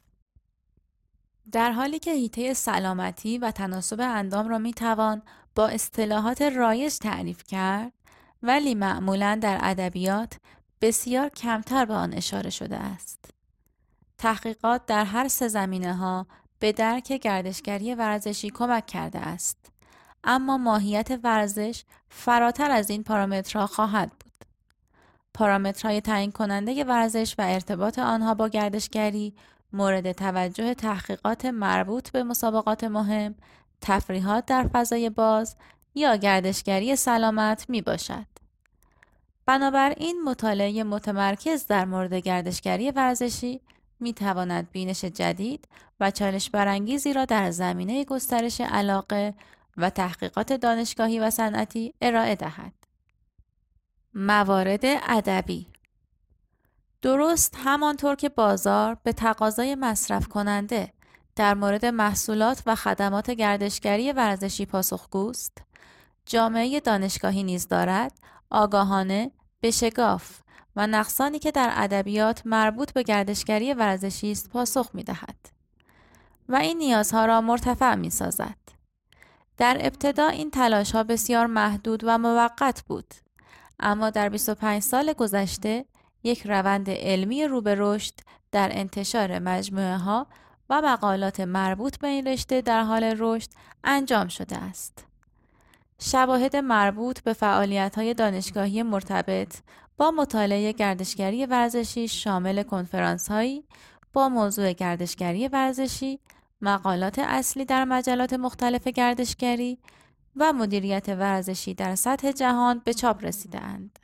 [1.52, 5.22] در حالی که هیته سلامتی و تناسب اندام را می توان
[5.54, 7.92] با اصطلاحات رایج تعریف کرد
[8.42, 10.38] ولی معمولا در ادبیات
[10.80, 13.30] بسیار کمتر به آن اشاره شده است.
[14.18, 16.26] تحقیقات در هر سه زمینه ها
[16.58, 19.72] به درک گردشگری ورزشی کمک کرده است.
[20.24, 24.44] اما ماهیت ورزش فراتر از این پارامترها خواهد بود.
[25.34, 29.34] پارامترهای تعیین کننده ورزش و ارتباط آنها با گردشگری
[29.72, 33.34] مورد توجه تحقیقات مربوط به مسابقات مهم،
[33.80, 35.56] تفریحات در فضای باز
[35.94, 38.37] یا گردشگری سلامت می باشد.
[39.48, 43.60] بنابراین مطالعه متمرکز در مورد گردشگری ورزشی
[44.00, 45.68] می تواند بینش جدید
[46.00, 49.34] و چالش برانگیزی را در زمینه گسترش علاقه
[49.76, 52.72] و تحقیقات دانشگاهی و صنعتی ارائه دهد.
[54.14, 55.66] موارد ادبی
[57.02, 60.92] درست همانطور که بازار به تقاضای مصرف کننده
[61.36, 65.58] در مورد محصولات و خدمات گردشگری ورزشی پاسخگوست،
[66.26, 68.12] جامعه دانشگاهی نیز دارد
[68.50, 69.30] آگاهانه
[69.60, 70.40] به شگاف
[70.76, 75.36] و نقصانی که در ادبیات مربوط به گردشگری ورزشی است پاسخ می دهد.
[76.48, 78.56] و این نیازها را مرتفع می سازد.
[79.56, 83.14] در ابتدا این تلاش ها بسیار محدود و موقت بود
[83.80, 85.84] اما در 25 سال گذشته
[86.22, 88.14] یک روند علمی رو به رشد
[88.52, 90.26] در انتشار مجموعه ها
[90.70, 93.48] و مقالات مربوط به این رشته در حال رشد
[93.84, 95.07] انجام شده است.
[96.00, 99.54] شواهد مربوط به فعالیت های دانشگاهی مرتبط
[99.96, 103.64] با مطالعه گردشگری ورزشی شامل کنفرانس هایی
[104.12, 106.20] با موضوع گردشگری ورزشی،
[106.60, 109.78] مقالات اصلی در مجلات مختلف گردشگری
[110.36, 113.98] و مدیریت ورزشی در سطح جهان به چاپ رسیده اند.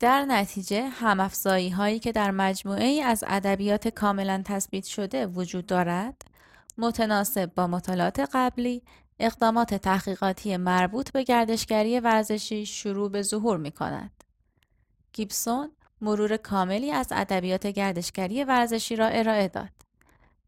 [0.00, 6.22] در نتیجه همافزایی هایی که در مجموعه ای از ادبیات کاملا تثبیت شده وجود دارد
[6.78, 8.82] متناسب با مطالعات قبلی
[9.24, 14.24] اقدامات تحقیقاتی مربوط به گردشگری ورزشی شروع به ظهور می کند.
[15.12, 19.70] گیبسون مرور کاملی از ادبیات گردشگری ورزشی را ارائه داد.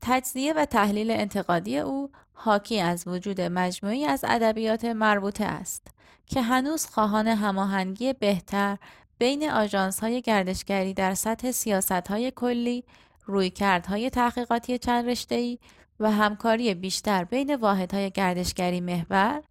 [0.00, 5.86] تجزیه و تحلیل انتقادی او حاکی از وجود مجموعی از ادبیات مربوطه است
[6.26, 8.78] که هنوز خواهان هماهنگی بهتر
[9.18, 12.84] بین آژانس های گردشگری در سطح سیاست های کلی،
[13.26, 15.58] رویکردهای تحقیقاتی چند رشته‌ای
[16.00, 19.42] و همکاری بیشتر بین واحدهای گردشگری محور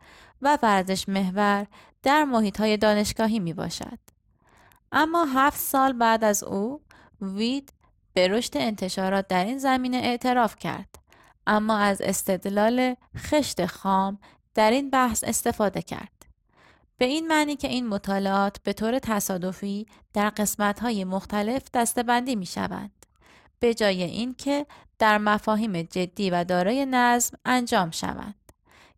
[0.42, 1.68] و ورزش محور
[2.04, 4.00] در محیط های دانشگاهی می باشد.
[4.92, 6.82] اما هفت سال بعد از او
[7.22, 7.74] وید
[8.14, 10.96] به رشد انتشارات در این زمینه اعتراف کرد
[11.48, 14.20] اما از استدلال خشت خام
[14.54, 16.26] در این بحث استفاده کرد.
[16.98, 23.06] به این معنی که این مطالعات به طور تصادفی در قسمت‌های مختلف دستبندی می شوند.
[23.60, 24.66] به جای اینکه
[25.00, 28.36] در مفاهیم جدی و دارای نظم انجام شوند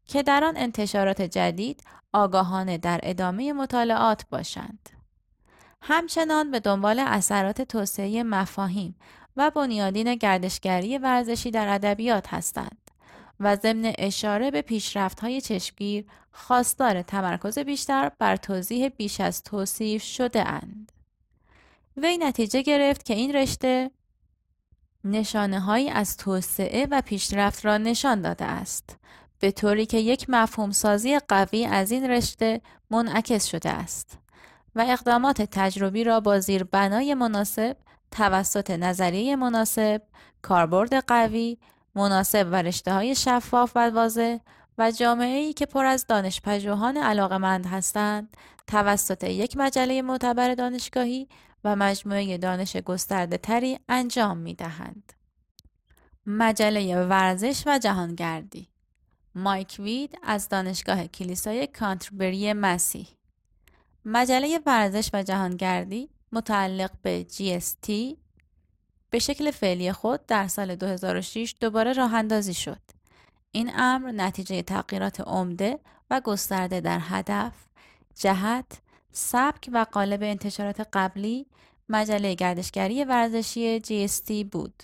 [0.05, 1.83] که در آن انتشارات جدید
[2.13, 4.89] آگاهانه در ادامه مطالعات باشند.
[5.81, 8.95] همچنان به دنبال اثرات توسعه مفاهیم
[9.37, 12.91] و بنیادین گردشگری ورزشی در ادبیات هستند
[13.39, 14.63] و ضمن اشاره به
[15.21, 20.91] های چشمگیر خواستار تمرکز بیشتر بر توضیح بیش از توصیف شده اند.
[21.97, 23.91] وی نتیجه گرفت که این رشته
[25.03, 28.97] نشانه هایی از توسعه و پیشرفت را نشان داده است
[29.39, 34.17] به طوری که یک مفهوم سازی قوی از این رشته منعکس شده است
[34.75, 37.77] و اقدامات تجربی را با زیربنای مناسب
[38.11, 40.01] توسط نظریه مناسب،
[40.41, 41.57] کاربرد قوی،
[41.95, 44.37] مناسب و رشته های شفاف و واضح
[44.77, 51.27] و جامعه ای که پر از دانش پژوهان علاقمند هستند توسط یک مجله معتبر دانشگاهی
[51.63, 55.13] و مجموعه دانش گسترده تری انجام می دهند.
[56.25, 58.67] مجله ورزش و جهانگردی
[59.35, 63.07] مایک وید از دانشگاه کلیسای کانتربری مسیح
[64.05, 67.91] مجله ورزش و جهانگردی متعلق به GST
[69.09, 72.81] به شکل فعلی خود در سال 2006 دوباره راه اندازی شد.
[73.51, 77.53] این امر نتیجه تغییرات عمده و گسترده در هدف،
[78.15, 78.81] جهت،
[79.17, 81.45] سبک و قالب انتشارات قبلی
[81.89, 84.83] مجله گردشگری ورزشی GST بود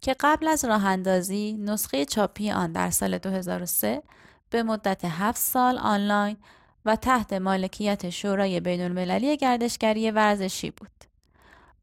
[0.00, 4.02] که قبل از راه اندازی نسخه چاپی آن در سال 2003
[4.50, 6.36] به مدت 7 سال آنلاین
[6.84, 11.04] و تحت مالکیت شورای بین المللی گردشگری ورزشی بود.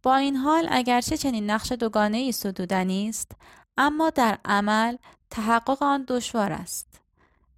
[0.04, 3.32] با این حال اگرچه چنین نقش دوگانه ای سدودنی است
[3.78, 4.98] اما در عمل
[5.30, 7.05] تحقق آن دشوار است.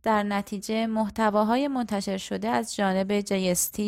[0.08, 3.82] در نتیجه محتواهای منتشر شده از جانب JST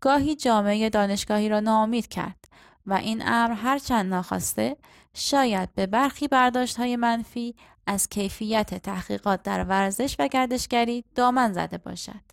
[0.00, 2.44] گاهی جامعه دانشگاهی را ناامید کرد
[2.86, 4.76] و این امر هرچند ناخواسته
[5.14, 7.54] شاید به برخی برداشت های منفی
[7.86, 12.24] از کیفیت تحقیقات در ورزش و گردشگری دامن زده باشد.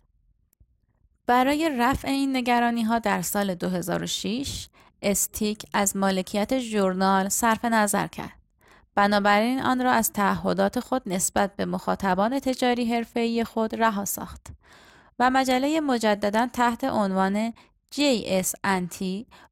[1.26, 4.68] برای رفع این نگرانی ها در سال 2006
[5.02, 8.41] استیک از مالکیت ژورنال صرف نظر کرد.
[8.94, 14.46] بنابراین آن را از تعهدات خود نسبت به مخاطبان تجاری حرفه‌ای خود رها ساخت
[15.18, 17.52] و مجله مجددا تحت عنوان
[17.94, 18.52] JS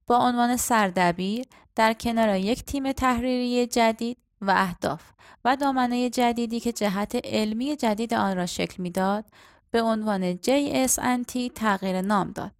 [0.07, 5.03] با عنوان سردبیر در کنار یک تیم تحریری جدید و اهداف
[5.45, 9.25] و دامنه جدیدی که جهت علمی جدید آن را شکل می‌داد
[9.71, 12.53] به عنوان JSNT تغییر نام داد.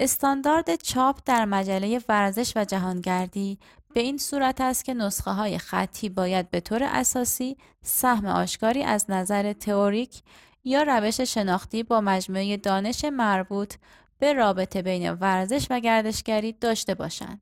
[0.00, 3.58] استاندارد چاپ در مجله ورزش و جهانگردی
[3.94, 9.04] به این صورت است که نسخه های خطی باید به طور اساسی سهم آشکاری از
[9.08, 10.22] نظر تئوریک
[10.64, 13.74] یا روش شناختی با مجموعه دانش مربوط
[14.18, 17.40] به رابطه بین ورزش و گردشگری داشته باشند.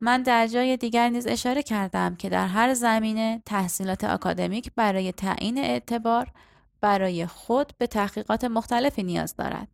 [0.00, 5.58] من در جای دیگر نیز اشاره کردم که در هر زمینه تحصیلات آکادمیک برای تعیین
[5.58, 6.30] اعتبار
[6.80, 9.68] برای خود به تحقیقات مختلفی نیاز دارد.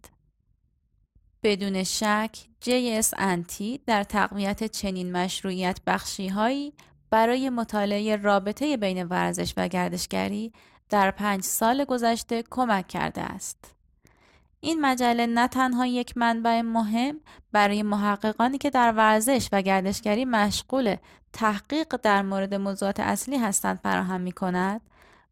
[1.43, 6.72] بدون شک JSNT در تقویت چنین مشروعیت بخشی هایی
[7.11, 10.53] برای مطالعه رابطه بین ورزش و گردشگری
[10.90, 13.74] در پنج سال گذشته کمک کرده است.
[14.61, 17.20] این مجله نه تنها یک منبع مهم
[17.53, 20.97] برای محققانی که در ورزش و گردشگری مشغول
[21.32, 24.80] تحقیق در مورد موضوعات اصلی هستند فراهم می کند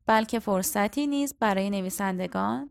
[0.06, 2.70] بلکه فرصتی نیز برای نویسندگان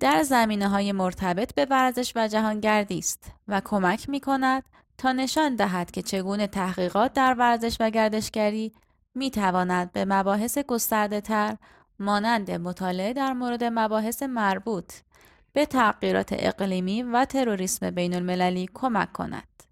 [0.00, 4.62] در زمینه های مرتبط به ورزش و جهانگردی است و کمک می کند
[4.98, 8.72] تا نشان دهد که چگونه تحقیقات در ورزش و گردشگری
[9.14, 11.56] می تواند به مباحث گسترده تر
[11.98, 14.92] مانند مطالعه در مورد مباحث مربوط
[15.52, 19.62] به تغییرات اقلیمی و تروریسم بین المللی کمک کند.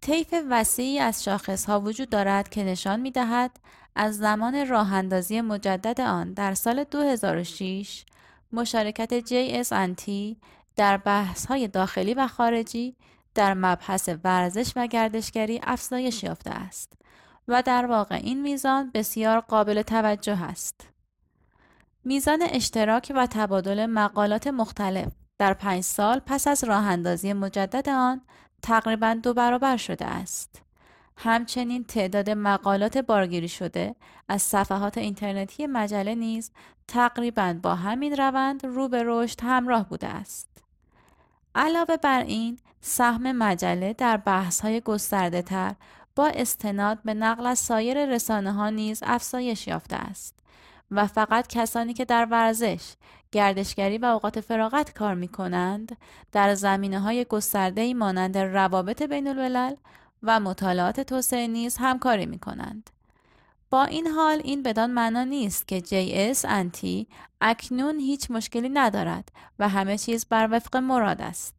[0.00, 3.50] طیف وسیعی از شاخصها وجود دارد که نشان می دهد
[3.94, 8.04] از زمان راه اندازی مجدد آن در سال 2006
[8.52, 10.36] مشارکت JSNT
[10.76, 12.96] در بحث های داخلی و خارجی
[13.34, 16.92] در مبحث ورزش و گردشگری افزایش یافته است
[17.48, 20.88] و در واقع این میزان بسیار قابل توجه است.
[22.04, 28.20] میزان اشتراک و تبادل مقالات مختلف در پنج سال پس از راه اندازی مجدد آن
[28.62, 30.62] تقریبا دو برابر شده است.
[31.16, 33.94] همچنین تعداد مقالات بارگیری شده
[34.28, 36.50] از صفحات اینترنتی مجله نیز
[36.88, 40.48] تقریبا با همین روند رو به رشد همراه بوده است.
[41.54, 45.74] علاوه بر این، سهم مجله در بحث های گسترده تر
[46.16, 50.34] با استناد به نقل از سایر رسانه ها نیز افزایش یافته است.
[50.90, 52.92] و فقط کسانی که در ورزش،
[53.32, 55.96] گردشگری و اوقات فراغت کار می کنند
[56.32, 59.74] در زمینه های گسترده مانند روابط بین الملل
[60.22, 62.90] و مطالعات توسعه نیز همکاری می کنند.
[63.70, 67.08] با این حال این بدان معنا نیست که JS انتی
[67.40, 71.54] اکنون هیچ مشکلی ندارد و همه چیز بر وفق مراد است.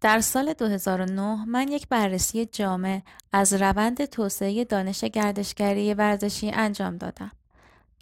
[0.00, 3.00] در سال 2009 من یک بررسی جامع
[3.32, 7.32] از روند توسعه دانش گردشگری ورزشی انجام دادم.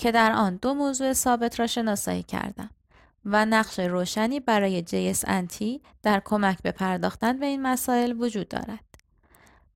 [0.01, 2.71] که در آن دو موضوع ثابت را شناسایی کردم
[3.25, 5.65] و نقش روشنی برای JSNT
[6.03, 8.90] در کمک به پرداختن به این مسائل وجود دارد.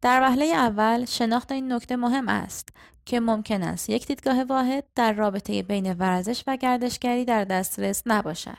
[0.05, 2.69] در وهله اول شناخت این نکته مهم است
[3.05, 8.59] که ممکن است یک دیدگاه واحد در رابطه بین ورزش و گردشگری در دسترس نباشد.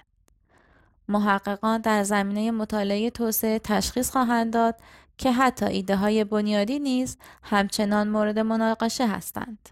[1.07, 4.75] محققان در زمینه مطالعه توسعه تشخیص خواهند داد
[5.17, 9.69] که حتی ایده های بنیادی نیز همچنان مورد مناقشه هستند.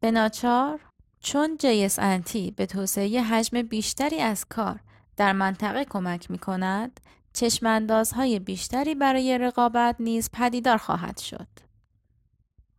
[0.00, 0.80] به ناچار
[1.20, 4.80] چون JSNT به توسعه حجم بیشتری از کار
[5.16, 7.00] در منطقه کمک می کند،
[7.36, 11.48] چشماندازهای بیشتری برای رقابت نیز پدیدار خواهد شد.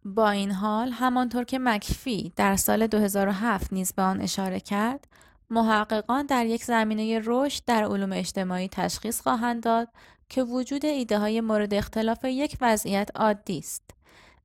[0.05, 5.07] با این حال همانطور که مکفی در سال 2007 نیز به آن اشاره کرد،
[5.49, 9.87] محققان در یک زمینه رشد در علوم اجتماعی تشخیص خواهند داد
[10.29, 13.91] که وجود ایده های مورد اختلاف یک وضعیت عادی است.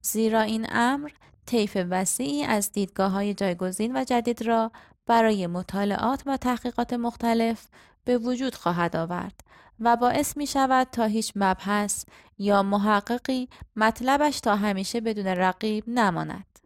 [0.03, 1.11] زیرا این امر
[1.47, 4.73] طیف وسیعی از دیدگاه های جایگزین و جدید را
[5.07, 7.67] برای مطالعات و تحقیقات مختلف
[8.05, 9.42] به وجود خواهد آورد
[9.83, 12.05] و باعث می شود تا هیچ مبحث
[12.39, 16.59] یا محققی مطلبش تا همیشه بدون رقیب نماند.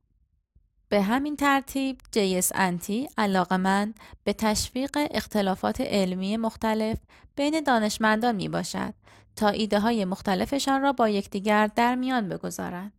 [0.88, 3.92] به همین ترتیب جیس انتی علاقه
[4.24, 6.98] به تشویق اختلافات علمی مختلف
[7.36, 8.94] بین دانشمندان می باشد
[9.36, 12.92] تا ایده های مختلفشان را با یکدیگر در میان بگذارند.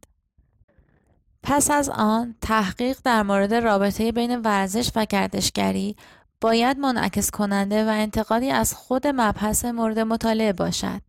[1.44, 5.96] پس از آن تحقیق در مورد رابطه بین ورزش و گردشگری
[6.42, 11.02] باید منعکس کننده و انتقادی از خود مبحث مورد مطالعه باشد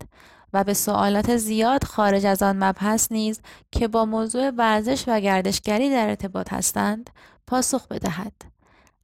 [0.52, 3.40] و به سوالات زیاد خارج از آن مبحث نیز
[3.72, 7.10] که با موضوع ورزش و گردشگری در ارتباط هستند
[7.46, 8.32] پاسخ بدهد.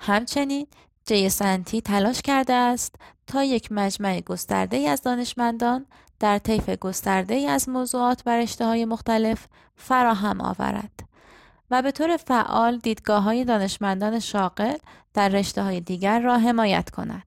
[0.01, 0.67] همچنین
[1.07, 2.95] جیسنتی تلاش کرده است
[3.27, 5.87] تا یک مجمع گسترده از دانشمندان
[6.21, 9.47] در طیف گسترده از موضوعات و رشته های مختلف
[9.77, 11.01] فراهم آورد
[11.71, 14.77] و به طور فعال دیدگاه های دانشمندان شاغل
[15.15, 17.27] در رشته های دیگر را حمایت کند.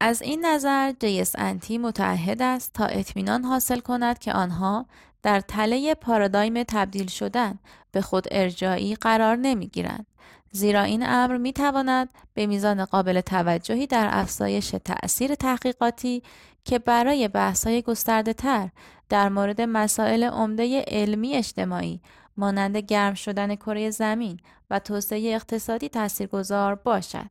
[0.00, 0.92] از این نظر
[1.38, 4.86] انتی متعهد است تا اطمینان حاصل کند که آنها
[5.22, 7.58] در تله پارادایم تبدیل شدن
[7.92, 10.06] به خود ارجایی قرار نمی گیرند
[10.52, 16.22] زیرا این امر می تواند به میزان قابل توجهی در افزایش تأثیر تحقیقاتی
[16.64, 18.68] که برای بحث‌های گسترده تر
[19.08, 22.00] در مورد مسائل عمده علمی اجتماعی
[22.40, 27.30] مانند گرم شدن کره زمین و توسعه اقتصادی تاثیرگذار باشد.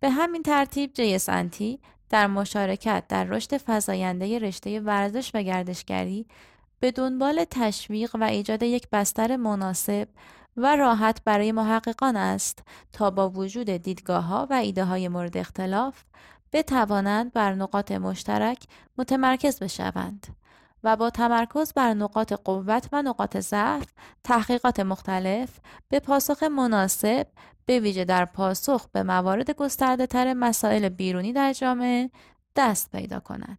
[0.00, 1.80] به همین ترتیب جیس انتی
[2.10, 6.26] در مشارکت در رشد فزاینده رشته ورزش و گردشگری
[6.80, 10.08] به دنبال تشویق و ایجاد یک بستر مناسب
[10.56, 16.04] و راحت برای محققان است تا با وجود دیدگاه ها و ایده های مورد اختلاف
[16.52, 18.64] بتوانند بر نقاط مشترک
[18.98, 20.26] متمرکز بشوند
[20.84, 23.86] و با تمرکز بر نقاط قوت و نقاط ضعف
[24.24, 27.26] تحقیقات مختلف به پاسخ مناسب
[27.66, 32.10] به ویژه در پاسخ به موارد گسترده تر مسائل بیرونی در جامعه
[32.56, 33.58] دست پیدا کنند.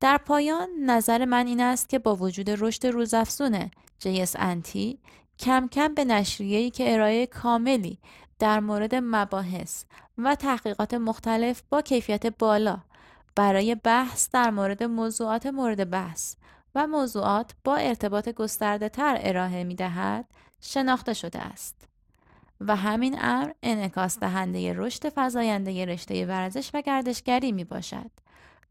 [0.00, 4.98] در پایان نظر من این است که با وجود رشد روزافزون جیس انتی
[5.38, 7.98] کم کم به نشریه‌ای که ارائه کاملی
[8.38, 9.84] در مورد مباحث
[10.18, 12.78] و تحقیقات مختلف با کیفیت بالا
[13.38, 16.34] برای بحث در مورد موضوعات مورد بحث
[16.74, 20.24] و موضوعات با ارتباط گسترده تر ارائه می دهد
[20.60, 21.88] شناخته شده است.
[22.60, 28.10] و همین امر انعکاس دهنده رشد فزاینده رشته ورزش و گردشگری می باشد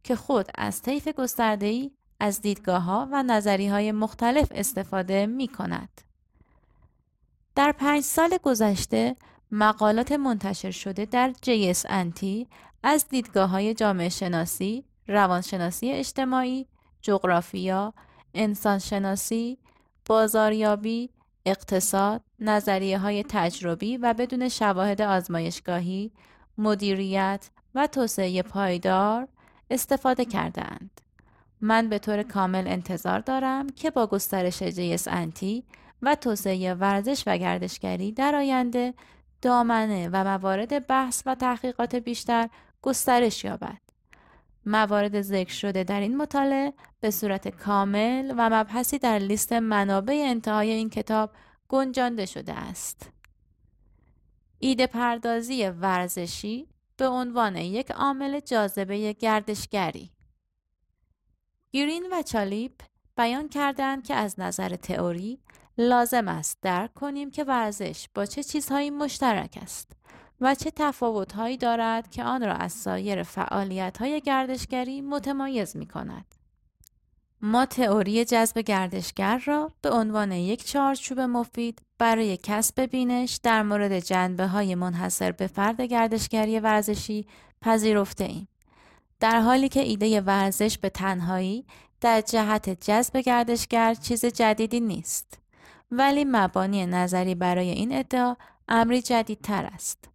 [0.04, 6.02] که خود از طیف گسترده از دیدگاه ها و نظری های مختلف استفاده می کند.
[7.56, 9.16] در پنج سال گذشته
[9.52, 12.48] مقالات منتشر شده در JS انتی
[12.84, 16.68] از دیدگاه های جامعه شناسی، روانشناسی اجتماعی،
[17.02, 17.94] جغرافیا،
[18.34, 19.58] انسانشناسی،
[20.06, 21.10] بازاریابی،
[21.46, 26.12] اقتصاد، نظریه های تجربی و بدون شواهد آزمایشگاهی،
[26.58, 29.28] مدیریت و توسعه پایدار
[29.70, 31.02] استفاده کردند.
[31.62, 34.64] من به طور کامل انتظار دارم که با گسترش
[35.08, 35.64] انتی
[36.02, 38.94] و توسعه ورزش و گردشگری در آینده
[39.42, 42.50] دامنه و موارد بحث و تحقیقات بیشتر
[42.82, 43.82] گسترش یابد.
[44.66, 50.72] موارد ذکر شده در این مطالعه به صورت کامل و مبحثی در لیست منابع انتهای
[50.72, 51.32] این کتاب
[51.68, 53.12] گنجانده شده است.
[54.60, 56.68] ایده پردازی ورزشی
[56.98, 60.12] به عنوان یک عامل جاذبه گردشگری
[61.72, 62.82] گیرین و چالیپ
[63.18, 65.40] بیان کردند که از نظر تئوری
[65.78, 69.92] لازم است درک کنیم که ورزش با چه چیزهایی مشترک است
[70.42, 76.36] و چه تفاوتهایی دارد که آن را از سایر فعالیت‌های گردشگری متمایز می کند.
[77.42, 84.00] ما تئوری جذب گردشگر را به عنوان یک چارچوب مفید برای کسب بینش در مورد
[84.00, 87.28] جنبه های منحصر به فرد گردشگری ورزشی
[87.62, 88.48] پذیرفته ایم.
[89.20, 91.66] در حالی که ایده ورزش به تنهایی
[92.02, 95.40] در جهت جذب گردشگر چیز جدیدی نیست.
[95.92, 98.36] ولی مبانی نظری برای این ادعا
[98.68, 100.10] امری جدیدتر است.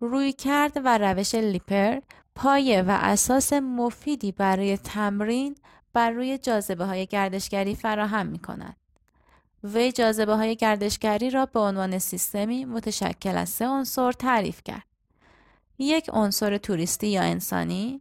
[0.00, 2.00] روی کرد و روش لیپر
[2.34, 5.56] پایه و اساس مفیدی برای تمرین
[5.92, 8.76] بر روی جاذبه های گردشگری فراهم می کند.
[9.64, 14.86] وی جاذبه های گردشگری را به عنوان سیستمی متشکل از سه عنصر تعریف کرد.
[15.78, 18.00] یک عنصر توریستی یا انسانی،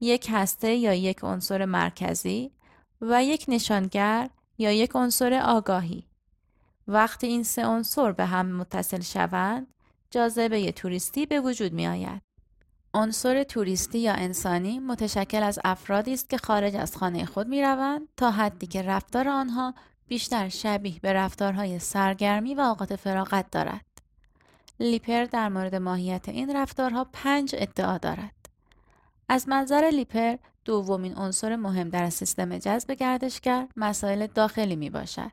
[0.00, 2.52] یک هسته یا یک عنصر مرکزی
[3.00, 6.06] و یک نشانگر یا یک عنصر آگاهی.
[6.88, 9.66] وقتی این سه عنصر به هم متصل شوند،
[10.10, 12.22] جاذبه توریستی به وجود می آید.
[12.94, 18.08] عنصر توریستی یا انسانی متشکل از افرادی است که خارج از خانه خود می روند
[18.16, 19.74] تا حدی که رفتار آنها
[20.08, 23.84] بیشتر شبیه به رفتارهای سرگرمی و اوقات فراغت دارد.
[24.80, 28.34] لیپر در مورد ماهیت این رفتارها پنج ادعا دارد.
[29.28, 35.32] از منظر لیپر دومین عنصر مهم در سیستم جذب گردشگر مسائل داخلی می باشد.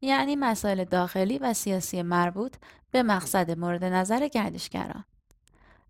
[0.00, 2.56] یعنی مسائل داخلی و سیاسی مربوط
[2.92, 5.04] به مقصد مورد نظر گردشگران.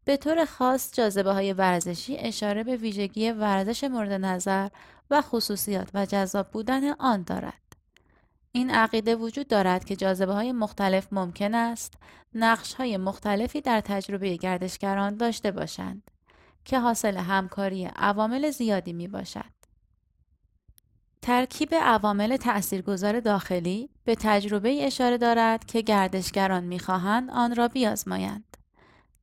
[0.04, 4.68] به طور خاص جاذبه های ورزشی اشاره به ویژگی ورزش مورد نظر
[5.10, 7.62] و خصوصیات و جذاب بودن آن دارد.
[8.52, 11.94] این عقیده وجود دارد که جاذبه های مختلف ممکن است
[12.34, 16.10] نقش های مختلفی در تجربه گردشگران داشته باشند
[16.64, 19.61] که حاصل همکاری عوامل زیادی می باشد.
[21.22, 28.56] ترکیب عوامل تأثیرگذار داخلی به تجربه اشاره دارد که گردشگران می‌خواهند آن را بیازمایند.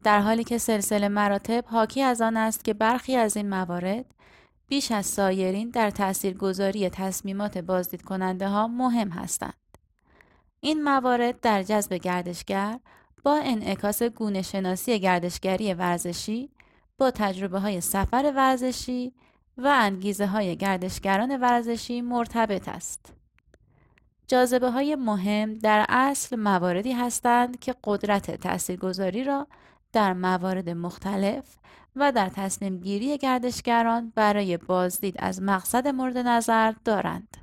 [0.03, 4.05] در حالی که سلسله مراتب حاکی از آن است که برخی از این موارد
[4.67, 9.53] بیش از سایرین در تاثیرگذاری تصمیمات بازدید کننده ها مهم هستند.
[10.59, 12.79] این موارد در جذب گردشگر
[13.23, 16.49] با انعکاس گونه شناسی گردشگری ورزشی
[16.97, 19.13] با تجربه های سفر ورزشی
[19.60, 23.14] و انگیزه های گردشگران ورزشی مرتبط است.
[24.28, 29.47] جاذبه های مهم در اصل مواردی هستند که قدرت تاثیرگذاری را
[29.93, 31.43] در موارد مختلف
[31.95, 37.38] و در تصمیم گیری گردشگران برای بازدید از مقصد مورد نظر دارند.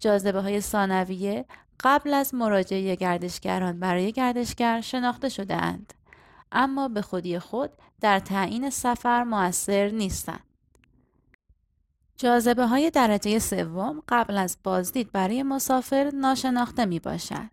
[0.00, 1.44] جاذبه های ثانویه
[1.80, 5.94] قبل از مراجعه گردشگران برای گردشگر شناخته شده اند.
[6.52, 10.51] اما به خودی خود در تعیین سفر موثر نیستند.
[12.22, 17.50] جاذبه های درجه سوم قبل از بازدید برای مسافر ناشناخته می باشد.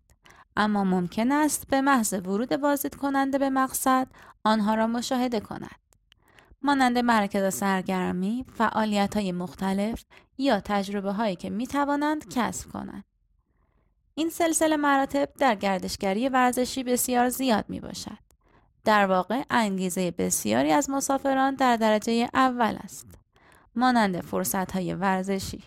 [0.58, 4.08] اما ممکن است به محض ورود بازدید کننده به مقصد
[4.44, 5.80] آنها را مشاهده کند.
[6.62, 10.04] مانند مرکز سرگرمی، فعالیت های مختلف
[10.38, 13.04] یا تجربه هایی که می توانند کسب کنند.
[14.16, 18.18] این سلسله مراتب در گردشگری ورزشی بسیار زیاد می باشد.
[18.86, 23.19] در واقع انگیزه بسیاری از مسافران در درجه اول است.
[23.80, 25.64] مانند فرصت های ورزشی.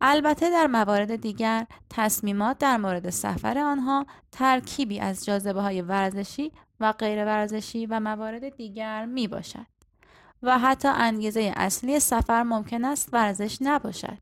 [0.00, 6.92] البته در موارد دیگر تصمیمات در مورد سفر آنها ترکیبی از جاذبه های ورزشی و
[6.92, 9.66] غیر ورزشی و موارد دیگر می باشد
[10.42, 14.18] و حتی انگیزه اصلی سفر ممکن است ورزش نباشد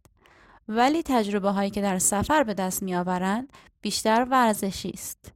[0.69, 5.33] ولی تجربه هایی که در سفر به دست می آورند بیشتر ورزشی است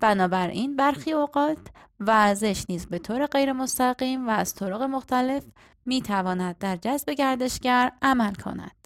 [0.00, 1.58] بنابراین برخی اوقات
[2.00, 5.44] ورزش نیز به طور غیر مستقیم و از طرق مختلف
[5.86, 8.84] می تواند در جذب گردشگر عمل کند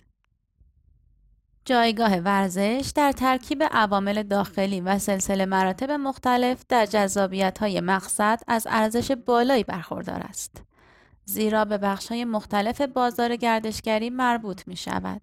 [1.68, 8.66] جایگاه ورزش در ترکیب عوامل داخلی و سلسله مراتب مختلف در جذابیت های مقصد از
[8.70, 10.62] ارزش بالایی برخوردار است.
[11.24, 15.22] زیرا به بخش های مختلف بازار گردشگری مربوط می شود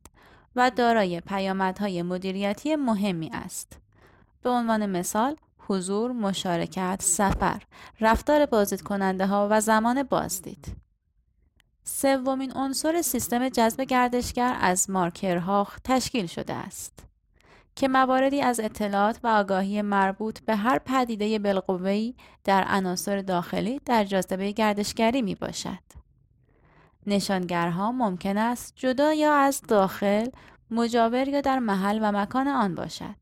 [0.55, 3.79] و دارای پیامدهای مدیریتی مهمی است.
[4.41, 7.61] به عنوان مثال، حضور، مشارکت، سفر،
[8.01, 10.84] رفتار بازدید کننده ها و زمان بازدید.
[11.87, 16.99] سومین عنصر سیستم جذب گردشگر از مارکرها تشکیل شده است
[17.75, 24.03] که مواردی از اطلاعات و آگاهی مربوط به هر پدیده بالقوه‌ای در عناصر داخلی در
[24.03, 25.79] جاذبه گردشگری می باشد.
[27.07, 30.27] نشانگرها ممکن است جدا یا از داخل
[30.71, 33.15] مجاور یا در محل و مکان آن باشد.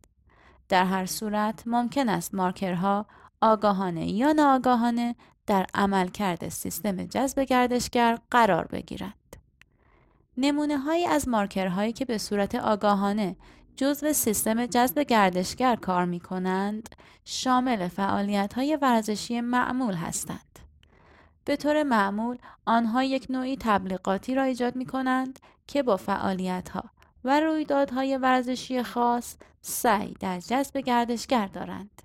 [0.70, 3.06] در هر صورت ممکن است مارکرها
[3.42, 5.16] آگاهانه یا ناآگاهانه
[5.48, 9.14] در عملکرد سیستم جذب گردشگر قرار بگیرند.
[10.38, 13.36] نمونه هایی از مارکرهایی که به صورت آگاهانه
[13.76, 16.90] جزو سیستم جذب گردشگر کار می کنند
[17.26, 20.60] شامل فعالیت های ورزشی معمول هستند.
[21.46, 26.84] به طور معمول آنها یک نوعی تبلیغاتی را ایجاد می کنند که با فعالیت ها
[27.24, 32.02] و رویدادهای ورزشی خاص سعی در جذب گردشگر دارند.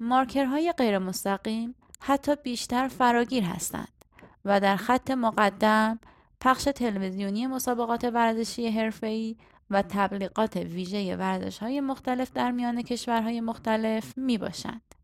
[0.00, 4.04] مارکرهای غیر مستقیم حتی بیشتر فراگیر هستند
[4.44, 5.98] و در خط مقدم
[6.40, 9.36] پخش تلویزیونی مسابقات ورزشی حرفه‌ای
[9.70, 14.94] و تبلیغات ویژه ورزش‌های مختلف در میان کشورهای مختلف می باشند.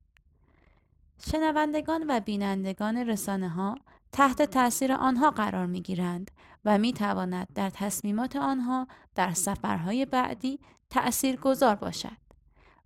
[1.30, 3.74] شنوندگان و بینندگان رسانه ها
[4.12, 6.30] تحت تاثیر آنها قرار می گیرند
[6.64, 12.25] و می تواند در تصمیمات آنها در سفرهای بعدی تأثیر گذار باشد.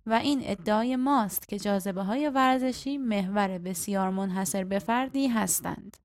[0.05, 5.97] و این ادعای ماست که جاذبه های ورزشی محور بسیار منحصر به فردی هستند.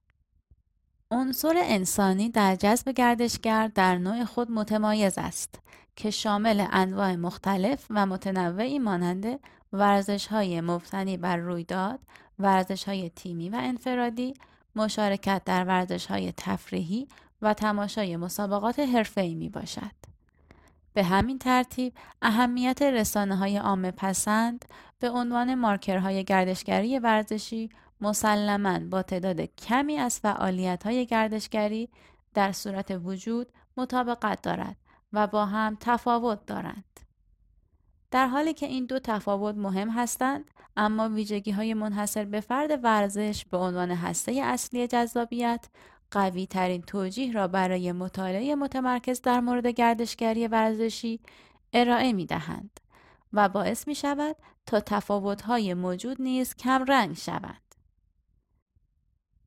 [1.10, 5.60] عنصر انسانی در جذب گردشگر در نوع خود متمایز است
[5.96, 9.40] که شامل انواع مختلف و متنوعی مانند
[9.72, 12.00] ورزش های مبتنی بر رویداد،
[12.38, 14.34] ورزش های تیمی و انفرادی،
[14.76, 17.08] مشارکت در ورزش های تفریحی
[17.42, 20.05] و تماشای مسابقات حرفه‌ای می باشد.
[20.96, 21.92] به همین ترتیب
[22.22, 24.64] اهمیت رسانه های عامه پسند
[24.98, 27.70] به عنوان مارکرهای گردشگری ورزشی
[28.00, 31.88] مسلما با تعداد کمی از فعالیت های گردشگری
[32.34, 34.76] در صورت وجود مطابقت دارد
[35.12, 37.00] و با هم تفاوت دارند.
[38.10, 43.44] در حالی که این دو تفاوت مهم هستند اما ویژگی های منحصر به فرد ورزش
[43.44, 45.66] به عنوان هسته اصلی جذابیت
[46.10, 51.20] قوی ترین توجیه را برای مطالعه متمرکز در مورد گردشگری ورزشی
[51.72, 52.80] ارائه می دهند
[53.32, 54.36] و باعث می شود
[54.66, 57.74] تا تفاوت‌های موجود نیز کم رنگ شوند.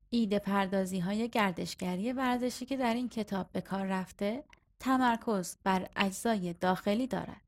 [0.10, 4.44] ایده پردازی های گردشگری ورزشی که در این کتاب به کار رفته
[4.80, 7.42] تمرکز بر اجزای داخلی دارد.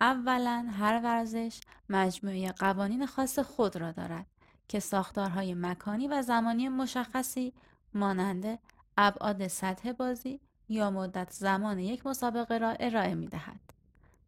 [0.00, 4.26] اولا هر ورزش مجموعه قوانین خاص خود را دارد
[4.68, 7.52] که ساختارهای مکانی و زمانی مشخصی
[7.98, 8.58] مانند
[8.96, 13.60] ابعاد سطح بازی یا مدت زمان یک مسابقه را ارائه می دهد.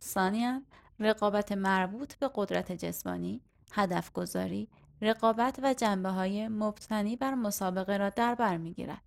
[0.03, 0.63] ثانیا
[1.01, 3.41] رقابت مربوط به قدرت جسمانی،
[3.73, 4.69] هدف گذاری،
[5.03, 9.03] رقابت و جنبه های مبتنی بر مسابقه را در بر می گیرد.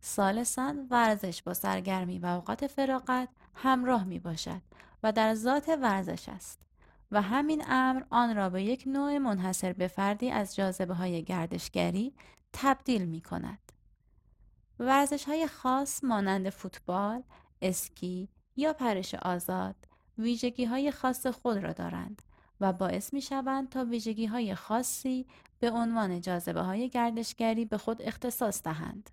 [0.00, 4.60] سالسا ورزش با سرگرمی و اوقات فراغت همراه می باشد
[5.02, 6.60] و در ذات ورزش است
[7.10, 12.14] و همین امر آن را به یک نوع منحصر به فردی از جاذبه های گردشگری
[12.52, 13.63] تبدیل می کند.
[14.78, 17.22] ورزش های خاص مانند فوتبال،
[17.62, 19.76] اسکی یا پرش آزاد
[20.18, 22.22] ویژگی های خاص خود را دارند
[22.60, 25.26] و باعث می شوند تا ویژگی های خاصی
[25.60, 29.10] به عنوان جاذبه های گردشگری به خود اختصاص دهند.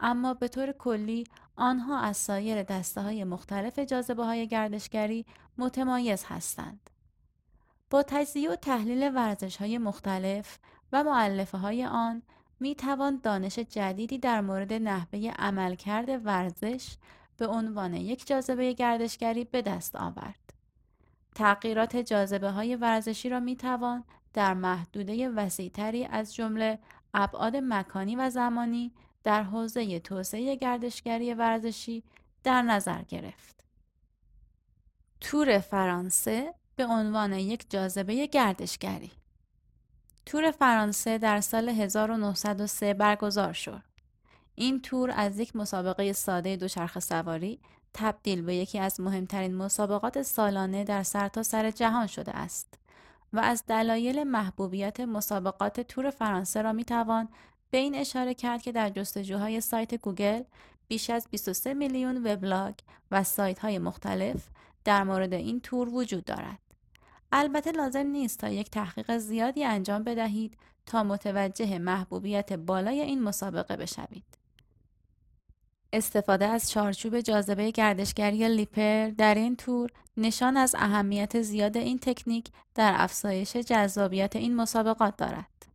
[0.00, 1.24] اما به طور کلی
[1.56, 5.26] آنها از سایر دسته های مختلف جاذبه های گردشگری
[5.58, 6.90] متمایز هستند.
[7.90, 10.58] با تجزیه و تحلیل ورزش های مختلف
[10.92, 12.22] و معلفه های آن
[12.60, 16.96] می توان دانش جدیدی در مورد نحوه عملکرد ورزش
[17.36, 20.52] به عنوان یک جاذبه گردشگری به دست آورد.
[21.34, 26.78] تغییرات جاذبه های ورزشی را می توان در محدوده وسیعتری از جمله
[27.14, 28.92] ابعاد مکانی و زمانی
[29.24, 32.04] در حوزه توسعه گردشگری ورزشی
[32.44, 33.64] در نظر گرفت.
[35.20, 39.10] تور فرانسه به عنوان یک جاذبه گردشگری
[40.28, 43.82] تور فرانسه در سال 1903 برگزار شد.
[44.54, 47.60] این تور از یک مسابقه ساده دوچرخه سواری
[47.94, 52.74] تبدیل به یکی از مهمترین مسابقات سالانه در سرتاسر سر جهان شده است
[53.32, 57.28] و از دلایل محبوبیت مسابقات تور فرانسه را می‌توان
[57.70, 60.42] به این اشاره کرد که در جستجوهای سایت گوگل
[60.88, 62.74] بیش از 23 میلیون وبلاگ
[63.10, 64.48] و سایت های مختلف
[64.84, 66.67] در مورد این تور وجود دارد.
[67.32, 73.76] البته لازم نیست تا یک تحقیق زیادی انجام بدهید تا متوجه محبوبیت بالای این مسابقه
[73.76, 74.24] بشوید.
[75.92, 82.48] استفاده از چارچوب جاذبه گردشگری لیپر در این تور نشان از اهمیت زیاد این تکنیک
[82.74, 85.66] در افزایش جذابیت این مسابقات دارد.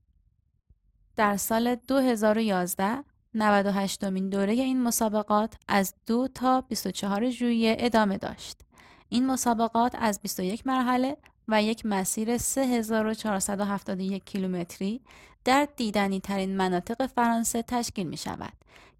[1.16, 8.62] در سال 2011 98 مین دوره این مسابقات از 2 تا 24 ژوئیه ادامه داشت.
[9.10, 15.01] این مسابقات از 21 مرحله و یک مسیر 3471 کیلومتری
[15.45, 18.53] در دیدنی ترین مناطق فرانسه تشکیل می شود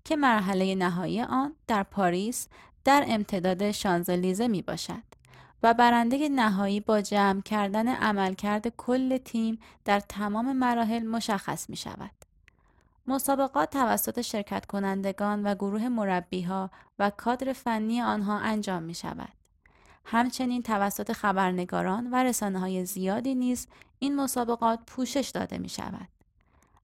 [0.04, 2.48] که مرحله نهایی آن در پاریس
[2.84, 5.04] در امتداد شانزلیزه می باشد
[5.64, 12.12] و برنده نهایی با جمع کردن عملکرد کل تیم در تمام مراحل مشخص می شود.
[13.08, 16.70] مسابقات توسط شرکت کنندگان و گروه مربیها
[17.00, 19.43] و کادر فنی آنها انجام می شود.
[20.06, 23.68] همچنین توسط خبرنگاران و رسانه های زیادی نیز
[24.00, 26.08] این مسابقات پوشش داده می شود.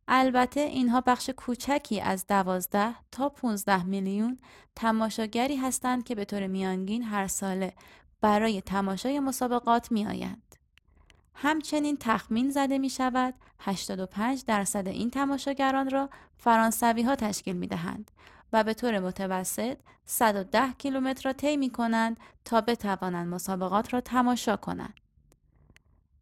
[0.08, 4.38] البته اینها بخش کوچکی از 12 تا 15 میلیون
[4.76, 7.74] تماشاگری هستند که به طور میانگین هر ساله
[8.22, 10.56] برای تماشای مسابقات می آیند.
[11.34, 18.12] همچنین تخمین زده می شود 85 درصد این تماشاگران را فرانسوی ها تشکیل می دهند
[18.54, 24.58] و به طور متوسط 110 کیلومتر را طی می کنند تا بتوانند مسابقات را تماشا
[24.58, 24.93] کنند.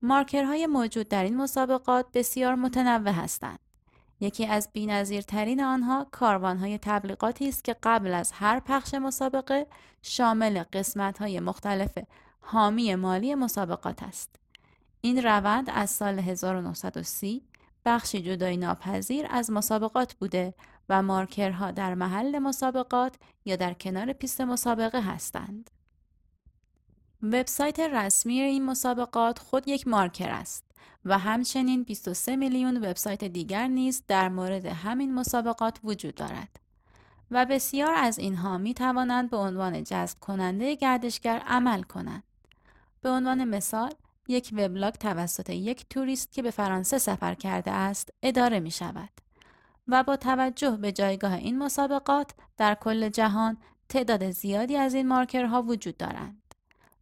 [0.01, 3.59] مارکرهای موجود در این مسابقات بسیار متنوع هستند.
[4.19, 9.67] یکی از بینظیرترین آنها کاروانهای تبلیغاتی است که قبل از هر پخش مسابقه
[10.01, 11.97] شامل قسمت‌های مختلف
[12.41, 14.36] حامی مالی مسابقات است.
[15.01, 17.43] این روند از سال 1930
[17.86, 20.53] بخشی جدای ناپذیر از مسابقات بوده
[20.89, 23.15] و مارکرها در محل مسابقات
[23.45, 25.69] یا در کنار پیست مسابقه هستند.
[27.23, 30.63] وبسایت رسمی این مسابقات خود یک مارکر است
[31.05, 36.59] و همچنین 23 میلیون وبسایت دیگر نیز در مورد همین مسابقات وجود دارد
[37.31, 42.23] و بسیار از اینها می توانند به عنوان جذب کننده گردشگر عمل کنند.
[43.01, 43.91] به عنوان مثال
[44.27, 49.09] یک وبلاگ توسط یک توریست که به فرانسه سفر کرده است اداره می شود
[49.88, 53.57] و با توجه به جایگاه این مسابقات در کل جهان
[53.89, 56.41] تعداد زیادی از این مارکرها وجود دارند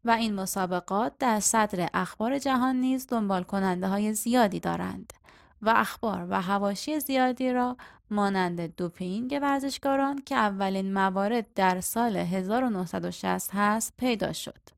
[0.05, 5.13] و این مسابقات در صدر اخبار جهان نیز دنبال کننده های زیادی دارند
[5.61, 7.77] و اخبار و هواشی زیادی را
[8.11, 14.74] مانند دوپینگ ورزشکاران که اولین موارد در سال 1960 هست پیدا شد.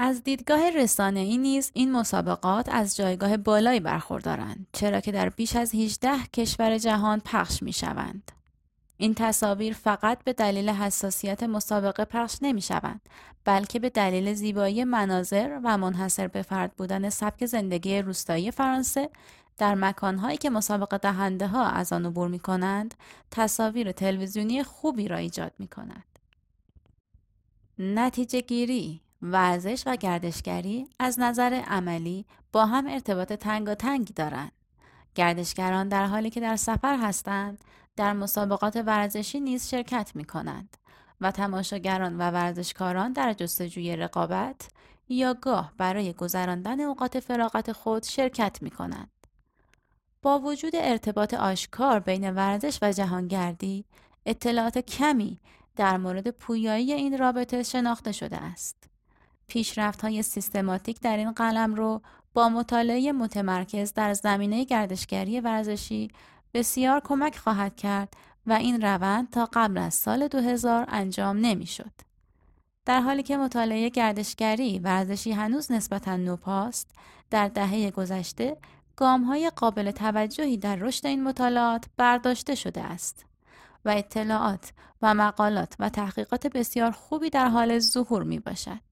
[0.00, 5.56] از دیدگاه رسانه ای نیز این مسابقات از جایگاه بالایی برخوردارند چرا که در بیش
[5.56, 8.32] از 18 کشور جهان پخش می شوند.
[8.96, 13.00] این تصاویر فقط به دلیل حساسیت مسابقه پخش نمی شوند
[13.44, 19.10] بلکه به دلیل زیبایی مناظر و منحصر به فرد بودن سبک زندگی روستایی فرانسه
[19.58, 22.94] در مکانهایی که مسابقه دهنده ها از آن عبور می کنند
[23.30, 26.04] تصاویر تلویزیونی خوبی را ایجاد می کند.
[27.78, 34.52] نتیجه گیری ورزش و گردشگری از نظر عملی با هم ارتباط تنگاتنگی دارند.
[35.14, 37.64] گردشگران در حالی که در سفر هستند
[37.96, 40.76] در مسابقات ورزشی نیز شرکت می کنند
[41.20, 44.68] و تماشاگران و ورزشکاران در جستجوی رقابت
[45.08, 49.10] یا گاه برای گذراندن اوقات فراغت خود شرکت می کنند.
[50.22, 53.84] با وجود ارتباط آشکار بین ورزش و جهانگردی،
[54.26, 55.40] اطلاعات کمی
[55.76, 58.87] در مورد پویایی این رابطه شناخته شده است.
[59.48, 62.02] پیشرفت های سیستماتیک در این قلم رو
[62.34, 66.10] با مطالعه متمرکز در زمینه گردشگری ورزشی
[66.54, 68.14] بسیار کمک خواهد کرد
[68.46, 71.92] و این روند تا قبل از سال 2000 انجام نمی‌شد.
[72.84, 76.90] در حالی که مطالعه گردشگری ورزشی هنوز نسبتا نوپاست،
[77.30, 78.56] در دهه گذشته
[78.96, 83.26] گام های قابل توجهی در رشد این مطالعات برداشته شده است
[83.84, 84.72] و اطلاعات
[85.02, 88.87] و مقالات و تحقیقات بسیار خوبی در حال ظهور می باشد.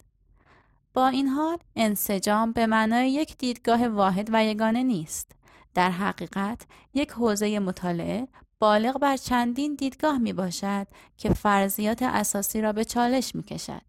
[0.96, 5.32] با این حال انسجام به معنای یک دیدگاه واحد و یگانه نیست.
[5.74, 8.28] در حقیقت یک حوزه مطالعه
[8.58, 10.86] بالغ بر چندین دیدگاه می باشد
[11.16, 13.82] که فرضیات اساسی را به چالش می کشد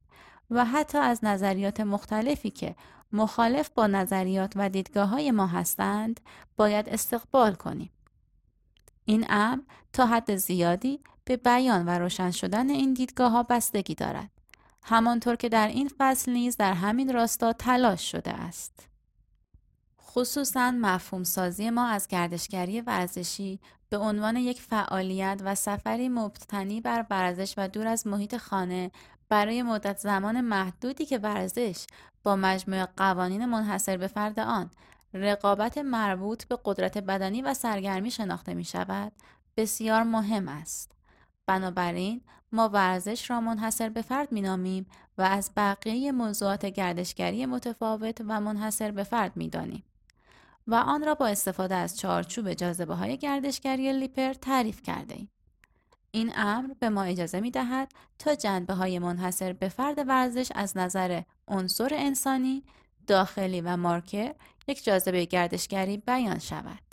[0.50, 2.76] و حتی از نظریات مختلفی که
[3.12, 6.20] مخالف با نظریات و دیدگاه های ما هستند
[6.58, 7.90] باید استقبال کنیم.
[9.06, 9.62] این امر
[9.94, 14.37] تا حد زیادی به بیان و روشن شدن این دیدگاه ها بستگی دارد.
[14.90, 18.88] همانطور که در این فصل نیز در همین راستا تلاش شده است.
[20.02, 23.60] خصوصا مفهوم سازی ما از گردشگری ورزشی
[23.90, 28.92] به عنوان یک فعالیت و سفری مبتنی بر ورزش و دور از محیط خانه
[29.30, 31.86] برای مدت زمان محدودی که ورزش
[32.24, 34.70] با مجموع قوانین منحصر به فرد آن
[35.14, 39.12] رقابت مربوط به قدرت بدنی و سرگرمی شناخته می شود
[39.58, 40.92] بسیار مهم است.
[41.46, 42.22] بنابراین
[42.52, 44.86] ما ورزش را منحصر به فرد می نامیم
[45.18, 49.84] و از بقیه موضوعات گردشگری متفاوت و منحصر به فرد می دانیم.
[50.68, 55.30] و آن را با استفاده از چارچوب جاذبه های گردشگری لیپر تعریف کرده ایم.
[56.12, 60.78] این امر به ما اجازه می دهد تا جنبه های منحصر به فرد ورزش از
[60.78, 62.64] نظر عنصر انسانی،
[63.08, 64.36] داخلی و مارکر
[64.68, 66.87] یک جاذبه گردشگری بیان شود.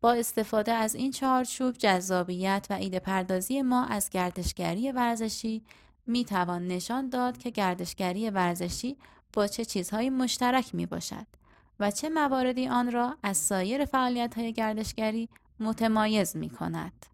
[0.00, 5.62] با استفاده از این چارچوب جذابیت و ایده پردازی ما از گردشگری ورزشی
[6.06, 8.96] می توان نشان داد که گردشگری ورزشی
[9.32, 11.26] با چه چیزهایی مشترک می باشد
[11.80, 15.28] و چه مواردی آن را از سایر فعالیت های گردشگری
[15.60, 17.09] متمایز می کند.